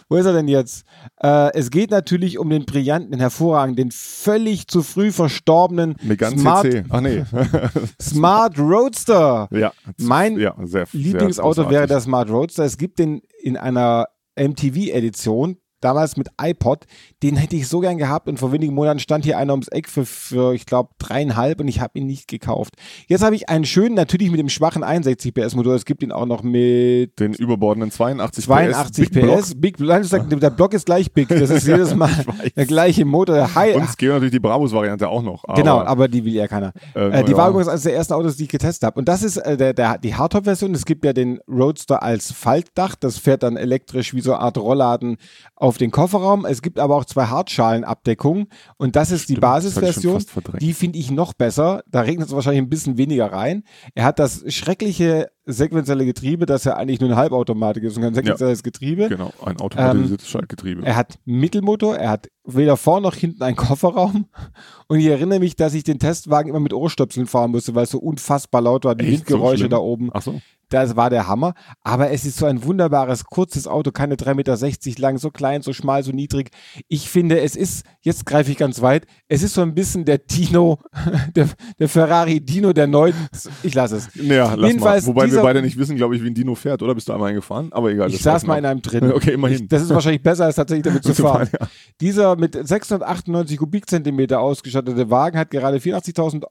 Wo 0.09 0.17
ist 0.17 0.27
er 0.27 0.33
denn 0.33 0.49
jetzt? 0.49 0.85
Äh, 1.23 1.53
es 1.55 1.71
geht 1.71 1.91
natürlich 1.91 2.39
um 2.39 2.51
den 2.51 2.65
brillanten, 2.65 3.13
den 3.13 3.21
hervorragenden, 3.21 3.89
den 3.89 3.91
völlig 3.93 4.67
zu 4.67 4.83
früh 4.83 5.13
verstorbenen 5.13 5.97
Megane 6.03 6.39
Smart, 6.39 6.67
CC. 6.67 6.85
Ach 6.89 7.01
nee. 7.01 7.25
Smart 8.01 8.59
Roadster. 8.59 9.49
ja. 9.53 9.73
Mein 10.01 10.39
ja, 10.39 10.55
sehr, 10.65 10.87
sehr 10.87 11.01
Lieblingsauto 11.01 11.49
großartig. 11.49 11.71
wäre 11.71 11.87
der 11.87 12.01
Smart 12.01 12.31
Roadster. 12.31 12.65
Es 12.65 12.77
gibt 12.77 12.99
den 12.99 13.23
in 13.41 13.57
einer 13.57 14.07
MTV-Edition, 14.37 15.60
damals 15.81 16.17
mit 16.17 16.29
iPod. 16.41 16.87
Den 17.23 17.37
hätte 17.37 17.57
ich 17.57 17.69
so 17.69 17.81
gern 17.81 17.99
gehabt 17.99 18.29
und 18.29 18.39
vor 18.39 18.53
wenigen 18.53 18.75
Monaten 18.75 18.99
stand 18.99 19.25
hier 19.25 19.39
einer 19.39 19.53
ums 19.53 19.69
Eck 19.69 19.89
für, 19.89 20.07
für 20.07 20.55
ich 20.55 20.67
glaube, 20.67 20.91
dreieinhalb 20.99 21.61
und 21.61 21.69
ich 21.69 21.81
habe 21.81 21.99
ihn 21.99 22.07
nicht 22.07 22.29
gekauft. 22.29 22.75
Jetzt 23.07 23.23
habe 23.23 23.35
ich 23.35 23.49
einen 23.49 23.65
schönen, 23.65 23.95
natürlich 23.95 24.31
mit 24.31 24.41
dem 24.41 24.49
schwachen 24.49 24.83
61 24.83 25.35
PS 25.35 25.55
Motor. 25.55 25.75
Es 25.75 25.85
gibt 25.85 26.03
ihn 26.03 26.13
auch 26.13 26.27
noch 26.27 26.43
mit 26.43 27.19
Den 27.19 27.35
überbordenden 27.35 27.91
82 27.91 28.45
82 28.45 29.11
PS. 29.11 29.15
Big 29.15 29.25
PS. 29.25 29.55
Big, 29.55 29.81
nein, 29.81 30.41
der 30.41 30.51
Block 30.51 30.75
ist 30.75 30.87
gleich 30.87 31.13
big. 31.13 31.29
Das 31.29 31.51
ist 31.51 31.67
jedes 31.67 31.95
Mal 31.95 32.11
der 32.57 32.67
gleiche 32.67 33.05
Motor. 33.05 33.37
Der 33.37 33.55
High, 33.55 33.77
Und 33.77 33.85
es 33.85 33.97
gibt 33.97 34.13
natürlich 34.13 34.33
die 34.33 34.41
Brabus-Variante 34.41 35.09
auch 35.09 35.23
noch. 35.23 35.45
Aber, 35.45 35.55
Genau, 35.61 35.81
aber 35.81 36.09
die 36.09 36.25
will 36.25 36.35
ja 36.35 36.49
keiner. 36.49 36.73
Äh, 36.95 37.21
Äh, 37.21 37.25
die 37.25 37.33
ja. 37.33 37.37
war 37.39 37.51
übrigens 37.51 37.69
eines 37.69 37.83
der 37.83 37.95
ersten 37.95 38.15
Autos, 38.15 38.37
die 38.37 38.45
ich 38.45 38.49
getestet 38.49 38.87
habe. 38.87 38.99
Und 38.99 39.09
das 39.09 39.23
ist 39.23 39.37
äh, 39.37 39.57
der, 39.57 39.73
der, 39.73 39.99
die 39.99 40.15
Hardtop-Version. 40.15 40.75
Es 40.75 40.85
gibt 40.85 41.05
ja 41.05 41.13
den 41.13 41.41
Roadster 41.49 42.03
als 42.03 42.33
Faltdach. 42.33 42.95
Das 42.95 43.19
fährt 43.19 43.43
dann 43.43 43.57
elektrisch 43.57 44.15
wie 44.15 44.21
so 44.21 44.33
eine 44.33 44.41
Art 44.41 44.59
Rollladen 44.59 45.17
auf 45.57 45.70
den 45.79 45.91
Kofferraum. 45.91 46.45
Es 46.45 46.63
gibt 46.63 46.79
aber 46.79 46.97
auch 46.97 47.05
zwei 47.05 47.27
Hartschalenabdeckungen. 47.27 48.47
Und 48.77 48.97
das 48.97 49.11
ist 49.11 49.29
die 49.29 49.35
Stimmt, 49.35 49.37
schon 49.37 49.41
Basisversion. 49.51 50.25
Die 50.61 50.73
finde 50.75 50.99
ich 50.99 51.11
noch 51.11 51.33
besser. 51.33 51.83
Da 51.87 52.01
regnet 52.03 52.29
es 52.29 52.35
wahrscheinlich 52.35 52.63
ein 52.63 52.69
bisschen 52.69 52.97
weniger 52.97 53.33
rein. 53.33 53.65
Er 53.95 54.05
hat 54.05 54.19
das 54.19 54.43
schreckliche 54.53 55.31
sequenzielle 55.47 56.05
Getriebe, 56.05 56.47
das 56.47 56.65
ja 56.65 56.77
eigentlich 56.77 57.01
nur 57.01 57.09
eine 57.11 57.17
Halbautomatik 57.17 57.83
ist 57.83 57.97
und 57.97 58.03
kein 58.03 58.15
sequenzielles 58.15 58.63
Getriebe. 58.63 59.09
Genau, 59.09 59.33
ein 59.45 59.59
automatisiertes 59.61 60.27
Ähm, 60.27 60.31
Schaltgetriebe. 60.31 60.83
Er 60.85 60.97
hat 60.97 61.19
Mittelmotor, 61.25 61.97
er 61.97 62.11
hat 62.11 62.29
weder 62.45 62.77
vorne 62.77 63.03
noch 63.03 63.15
hinten 63.15 63.43
einen 63.43 63.57
Kofferraum. 63.57 64.27
Und 64.89 64.99
ich 64.99 65.07
erinnere 65.07 65.39
mich, 65.41 65.57
dass 65.57 65.75
ich 65.75 65.85
den 65.85 65.99
Testwagen 65.99 66.51
immer 66.51 66.61
mit 66.61 66.73
Ohrstöpseln 66.73 67.27
fahren 67.27 67.51
musste, 67.53 67.75
weil 67.75 67.85
es 67.85 67.91
so 67.91 67.99
unfassbar 67.99 68.61
laut 68.61 68.85
war, 68.85 68.95
die 68.95 69.05
Echt? 69.07 69.11
So 69.13 69.19
Windgeräusche 69.35 69.59
schlimm? 69.59 69.71
da 69.71 69.79
oben. 69.79 70.11
Ach 70.13 70.23
so. 70.23 70.41
Das 70.71 70.97
war 70.97 71.11
der 71.11 71.29
Hammer. 71.29 71.55
Aber 71.83 72.11
es 72.11 72.25
ist 72.25 72.39
so 72.39 72.47
ein 72.47 72.65
wunderbares, 72.65 73.25
kurzes 73.25 73.67
Auto, 73.67 73.91
keine 73.93 74.15
3,60 74.15 74.35
Meter 74.35 75.01
lang, 75.03 75.19
so 75.19 75.31
klein, 75.31 75.63
so 75.63 75.73
schmal, 75.73 76.03
so 76.03 76.13
niedrig. 76.13 76.51
Ich 76.89 77.11
finde, 77.11 77.41
es 77.41 77.57
ist, 77.57 77.85
jetzt 78.01 78.25
greife 78.25 78.51
ich 78.51 78.57
ganz 78.57 78.81
weit, 78.81 79.07
es 79.29 79.43
ist 79.43 79.55
so 79.55 79.61
ein 79.63 79.75
bisschen 79.75 80.05
der 80.05 80.19
Dino, 80.19 80.79
der, 81.37 81.49
der 81.79 81.89
Ferrari 81.89 82.41
Dino 82.41 82.73
der 82.73 82.87
neuen. 82.87 83.15
Ich 83.63 83.75
lasse 83.75 83.97
es. 83.97 84.09
Ja, 84.15 84.55
lass 84.55 84.69
Jedenfalls 84.71 85.05
mal. 85.05 85.09
Wobei 85.11 85.23
wir 85.23 85.27
dieser- 85.29 85.43
beide 85.43 85.63
nicht 85.63 85.77
wissen, 85.77 85.97
glaube 85.97 86.17
ich, 86.17 86.23
wie 86.23 86.29
ein 86.29 86.35
Dino 86.35 86.55
fährt, 86.55 86.83
oder? 86.83 86.95
Bist 86.95 87.09
du 87.09 87.13
einmal 87.13 87.31
eingefahren? 87.31 87.73
Aber 87.73 87.91
egal. 87.91 88.09
Ich 88.11 88.23
saß 88.23 88.47
mal 88.47 88.55
wir. 88.55 88.59
in 88.61 88.67
einem 88.67 88.83
drin. 88.83 89.13
Okay, 89.21 89.33
immerhin. 89.33 89.65
Ich, 89.65 89.69
das 89.69 89.83
ist 89.83 89.91
wahrscheinlich 89.91 90.23
besser, 90.23 90.45
als 90.47 90.57
tatsächlich 90.57 90.85
damit 90.85 91.03
zu 91.03 91.15
fahren. 91.15 91.47
fahren, 91.47 91.59
ja. 91.61 91.67
Dieser 92.01 92.37
mit 92.37 92.55
698 92.55 93.59
Kubikzentimeter 93.59 94.41
ausgestattete 94.41 95.11
Wagen 95.11 95.37
hat 95.39 95.51
gerade 95.51 95.79
84.000 95.79 96.45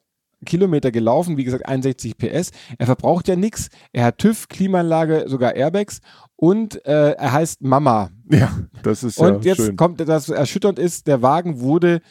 Kilometer 0.46 0.92
gelaufen, 0.92 1.38
wie 1.38 1.44
gesagt 1.44 1.66
61 1.68 2.18
PS. 2.18 2.52
Er 2.78 2.86
verbraucht 2.86 3.28
ja 3.28 3.36
nichts. 3.36 3.70
Er 3.92 4.06
hat 4.06 4.18
TÜV, 4.18 4.48
Klimaanlage, 4.48 5.26
sogar 5.28 5.56
Airbags 5.56 6.00
und 6.36 6.86
äh, 6.86 7.12
er 7.12 7.32
heißt 7.34 7.62
Mama. 7.62 8.10
Ja, 8.32 8.52
das 8.84 9.04
ist 9.04 9.18
Und 9.18 9.44
ja 9.46 9.52
jetzt 9.52 9.66
schön. 9.66 9.76
kommt 9.76 10.00
das 10.00 10.30
erschütternd 10.30 10.80
ist, 10.80 11.08
der 11.08 11.22
Wagen 11.22 11.60
wurde 11.60 12.02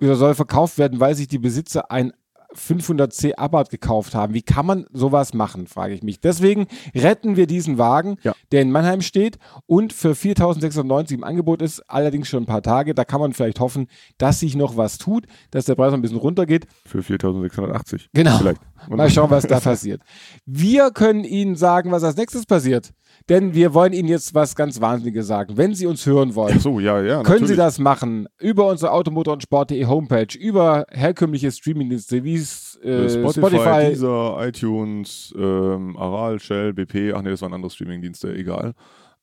oder 0.00 0.16
soll 0.16 0.34
verkauft 0.34 0.78
werden, 0.78 1.00
weil 1.00 1.14
sich 1.14 1.28
die 1.28 1.38
Besitzer 1.38 1.90
ein 1.90 2.12
500c 2.56 3.34
Abarth 3.36 3.70
gekauft 3.70 4.14
haben. 4.14 4.34
Wie 4.34 4.42
kann 4.42 4.66
man 4.66 4.86
sowas 4.92 5.34
machen, 5.34 5.66
frage 5.66 5.94
ich 5.94 6.02
mich. 6.02 6.20
Deswegen 6.20 6.66
retten 6.94 7.36
wir 7.36 7.46
diesen 7.46 7.78
Wagen, 7.78 8.16
Ja. 8.22 8.34
der 8.52 8.62
in 8.62 8.70
Mannheim 8.70 9.00
steht 9.00 9.38
und 9.66 9.92
für 9.92 10.14
4.690 10.14 11.12
im 11.14 11.24
Angebot 11.24 11.62
ist, 11.62 11.80
allerdings 11.90 12.28
schon 12.28 12.44
ein 12.44 12.46
paar 12.46 12.62
Tage. 12.62 12.94
Da 12.94 13.04
kann 13.04 13.20
man 13.20 13.32
vielleicht 13.32 13.60
hoffen, 13.60 13.88
dass 14.18 14.40
sich 14.40 14.56
noch 14.56 14.76
was 14.76 14.98
tut, 14.98 15.26
dass 15.50 15.64
der 15.64 15.74
Preis 15.74 15.90
noch 15.90 15.98
ein 15.98 16.02
bisschen 16.02 16.18
runtergeht. 16.18 16.66
Für 16.86 17.02
4680. 17.02 18.10
Genau. 18.12 18.38
Vielleicht. 18.38 18.60
Mal 18.88 19.10
schauen, 19.10 19.30
was 19.30 19.46
da 19.46 19.60
passiert. 19.60 20.02
Wir 20.44 20.90
können 20.90 21.24
Ihnen 21.24 21.56
sagen, 21.56 21.90
was 21.90 22.04
als 22.04 22.16
nächstes 22.16 22.44
passiert. 22.46 22.92
Denn 23.28 23.54
wir 23.54 23.72
wollen 23.72 23.94
Ihnen 23.94 24.08
jetzt 24.08 24.34
was 24.34 24.54
ganz 24.54 24.80
Wahnsinniges 24.82 25.26
sagen. 25.26 25.56
Wenn 25.56 25.74
Sie 25.74 25.86
uns 25.86 26.04
hören 26.04 26.34
wollen, 26.34 26.58
so, 26.60 26.78
ja, 26.78 27.00
ja. 27.00 27.22
können 27.22 27.46
Sie 27.46 27.54
natürlich. 27.54 27.56
das 27.56 27.78
machen 27.78 28.28
über 28.38 28.66
unsere 28.66 28.92
Automotor 28.92 29.34
und 29.34 29.42
Sport.de 29.42 29.86
Homepage, 29.86 30.36
über 30.38 30.84
herkömmliche 30.90 31.50
Streamingdienste 31.50 32.22
wie 32.22 32.34
äh, 32.34 33.08
Spotify, 33.08 33.32
Spotify. 33.32 33.86
Deezer, 33.88 34.36
iTunes, 34.46 35.34
ähm, 35.38 35.96
Aral, 35.96 36.38
Shell, 36.38 36.74
BP, 36.74 37.14
ach 37.14 37.22
nee, 37.22 37.30
das 37.30 37.40
waren 37.40 37.54
andere 37.54 37.70
Streamingdienste, 37.70 38.34
egal. 38.34 38.74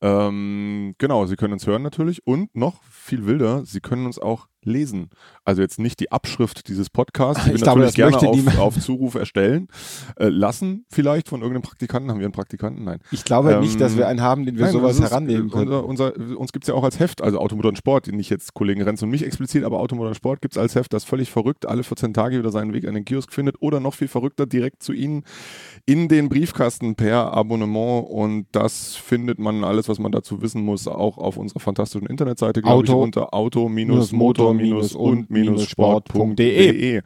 Ähm, 0.01 0.95
genau, 0.97 1.27
Sie 1.27 1.35
können 1.35 1.53
uns 1.53 1.67
hören 1.67 1.83
natürlich 1.83 2.25
und 2.25 2.55
noch 2.55 2.81
viel 2.83 3.27
wilder, 3.27 3.65
Sie 3.65 3.81
können 3.81 4.07
uns 4.07 4.17
auch 4.17 4.47
lesen. 4.63 5.09
Also 5.43 5.61
jetzt 5.61 5.79
nicht 5.79 5.99
die 5.99 6.11
Abschrift 6.11 6.67
dieses 6.67 6.89
Podcasts, 6.89 7.43
die 7.43 7.49
wir 7.49 7.55
Ich 7.55 7.61
glaube, 7.61 7.81
natürlich 7.81 7.95
gerne 7.95 8.57
auf, 8.57 8.59
auf 8.59 8.79
Zuruf 8.79 9.15
erstellen 9.15 9.67
äh, 10.17 10.27
lassen, 10.27 10.85
vielleicht 10.89 11.29
von 11.29 11.41
irgendeinem 11.41 11.63
Praktikanten. 11.63 12.11
Haben 12.11 12.19
wir 12.19 12.25
einen 12.25 12.33
Praktikanten? 12.33 12.83
Nein. 12.83 12.99
Ich 13.11 13.23
glaube 13.23 13.53
Ähm, 13.53 13.61
nicht, 13.61 13.79
dass 13.79 13.97
wir 13.97 14.07
einen 14.07 14.21
haben, 14.21 14.45
den 14.45 14.57
wir 14.57 14.65
Nein, 14.65 14.73
sowas 14.73 14.97
ist, 14.97 15.01
herannehmen 15.01 15.47
äh, 15.47 15.51
können. 15.51 15.71
Unser, 15.71 16.13
unser, 16.15 16.37
uns 16.37 16.51
gibt 16.51 16.65
es 16.65 16.67
ja 16.67 16.75
auch 16.75 16.83
als 16.83 16.99
Heft, 16.99 17.21
also 17.21 17.39
Automotor 17.39 17.69
und 17.69 17.77
Sport, 17.77 18.07
nicht 18.07 18.29
jetzt 18.29 18.53
Kollegen 18.53 18.81
Renz 18.81 19.01
und 19.01 19.09
mich 19.09 19.25
explizit, 19.25 19.63
aber 19.63 19.79
Automotor 19.79 20.09
und 20.09 20.15
Sport 20.15 20.41
gibt 20.41 20.55
es 20.55 20.57
als 20.57 20.75
Heft, 20.75 20.93
das 20.93 21.03
völlig 21.03 21.31
verrückt 21.31 21.65
alle 21.65 21.83
14 21.83 22.13
Tage 22.13 22.37
wieder 22.37 22.51
seinen 22.51 22.73
Weg 22.73 22.87
an 22.87 22.93
den 22.93 23.05
Kiosk 23.05 23.33
findet 23.33 23.61
oder 23.61 23.79
noch 23.79 23.93
viel 23.93 24.07
verrückter 24.07 24.45
direkt 24.45 24.83
zu 24.83 24.93
Ihnen 24.93 25.23
in 25.85 26.07
den 26.07 26.29
Briefkasten 26.29 26.95
per 26.95 27.33
Abonnement 27.33 28.07
und 28.07 28.47
das 28.51 28.95
findet 28.95 29.39
man 29.39 29.63
alles, 29.63 29.89
was 29.89 29.99
man 29.99 30.11
dazu 30.11 30.41
wissen 30.41 30.63
muss, 30.63 30.87
auch 30.87 31.17
auf 31.17 31.37
unserer 31.37 31.59
fantastischen 31.59 32.07
Internetseite, 32.07 32.61
glaube 32.61 32.85
ich, 32.85 32.91
unter 32.91 33.33
auto-motor-und-sport.de. 34.59 37.01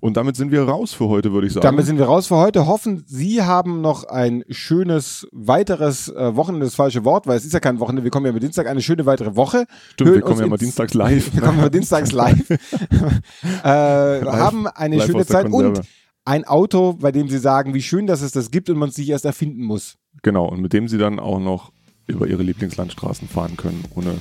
Und 0.00 0.16
damit 0.16 0.36
sind 0.36 0.52
wir 0.52 0.62
raus 0.62 0.94
für 0.94 1.08
heute, 1.08 1.32
würde 1.32 1.48
ich 1.48 1.52
sagen. 1.52 1.64
Damit 1.64 1.86
sind 1.86 1.98
wir 1.98 2.06
raus 2.06 2.28
für 2.28 2.36
heute. 2.36 2.66
Hoffen, 2.66 3.04
Sie 3.06 3.42
haben 3.42 3.80
noch 3.80 4.04
ein 4.04 4.44
schönes 4.48 5.26
weiteres 5.32 6.08
äh, 6.08 6.36
Wochenende, 6.36 6.66
das 6.66 6.76
falsche 6.76 7.04
Wort, 7.04 7.26
weil 7.26 7.36
es 7.36 7.44
ist 7.44 7.52
ja 7.52 7.60
kein 7.60 7.80
Wochenende, 7.80 8.04
wir 8.04 8.10
kommen 8.10 8.26
ja 8.26 8.32
mit 8.32 8.42
Dienstag, 8.42 8.68
eine 8.68 8.80
schöne 8.80 9.06
weitere 9.06 9.34
Woche. 9.34 9.64
Stimmt, 9.94 10.10
wir 10.10 10.14
Hören 10.14 10.22
kommen 10.22 10.32
uns 10.34 10.40
ja 10.40 10.46
mal 10.46 10.56
dienstags 10.56 10.94
live. 10.94 11.34
Wir 11.38 11.42
kommen 11.42 11.58
mal 11.58 11.70
dienstags 11.70 12.12
live. 12.12 12.50
äh, 12.50 13.64
haben 13.64 14.66
eine 14.68 14.96
live 14.96 15.06
schöne 15.06 15.26
Zeit 15.26 15.50
und 15.50 15.80
ein 16.24 16.44
Auto, 16.44 16.94
bei 17.00 17.10
dem 17.10 17.28
Sie 17.28 17.38
sagen, 17.38 17.74
wie 17.74 17.82
schön, 17.82 18.06
dass 18.06 18.22
es 18.22 18.32
das 18.32 18.50
gibt 18.50 18.70
und 18.70 18.78
man 18.78 18.90
es 18.90 18.94
sich 18.94 19.08
erst 19.08 19.24
erfinden 19.24 19.62
muss. 19.62 19.96
Genau, 20.22 20.46
und 20.46 20.60
mit 20.60 20.72
dem 20.72 20.88
sie 20.88 20.98
dann 20.98 21.18
auch 21.18 21.38
noch 21.38 21.72
über 22.08 22.26
ihre 22.26 22.42
Lieblingslandstraßen 22.42 23.28
fahren 23.28 23.56
können, 23.56 23.84
ohne 23.94 24.14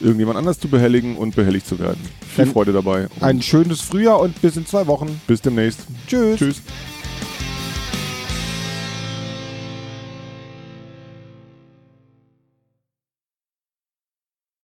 irgendjemand 0.00 0.38
anders 0.38 0.58
zu 0.58 0.68
behelligen 0.68 1.16
und 1.16 1.36
behelligt 1.36 1.66
zu 1.66 1.78
werden. 1.78 2.00
Viel 2.34 2.46
Freude 2.46 2.72
dabei 2.72 3.08
Ein 3.20 3.42
schönes 3.42 3.80
Frühjahr 3.82 4.20
und 4.20 4.40
bis 4.40 4.56
in 4.56 4.64
zwei 4.64 4.86
Wochen. 4.86 5.20
bis 5.26 5.42
demnächst. 5.42 5.80
Tschüss. 6.08 6.38
Tschüss. 6.38 6.62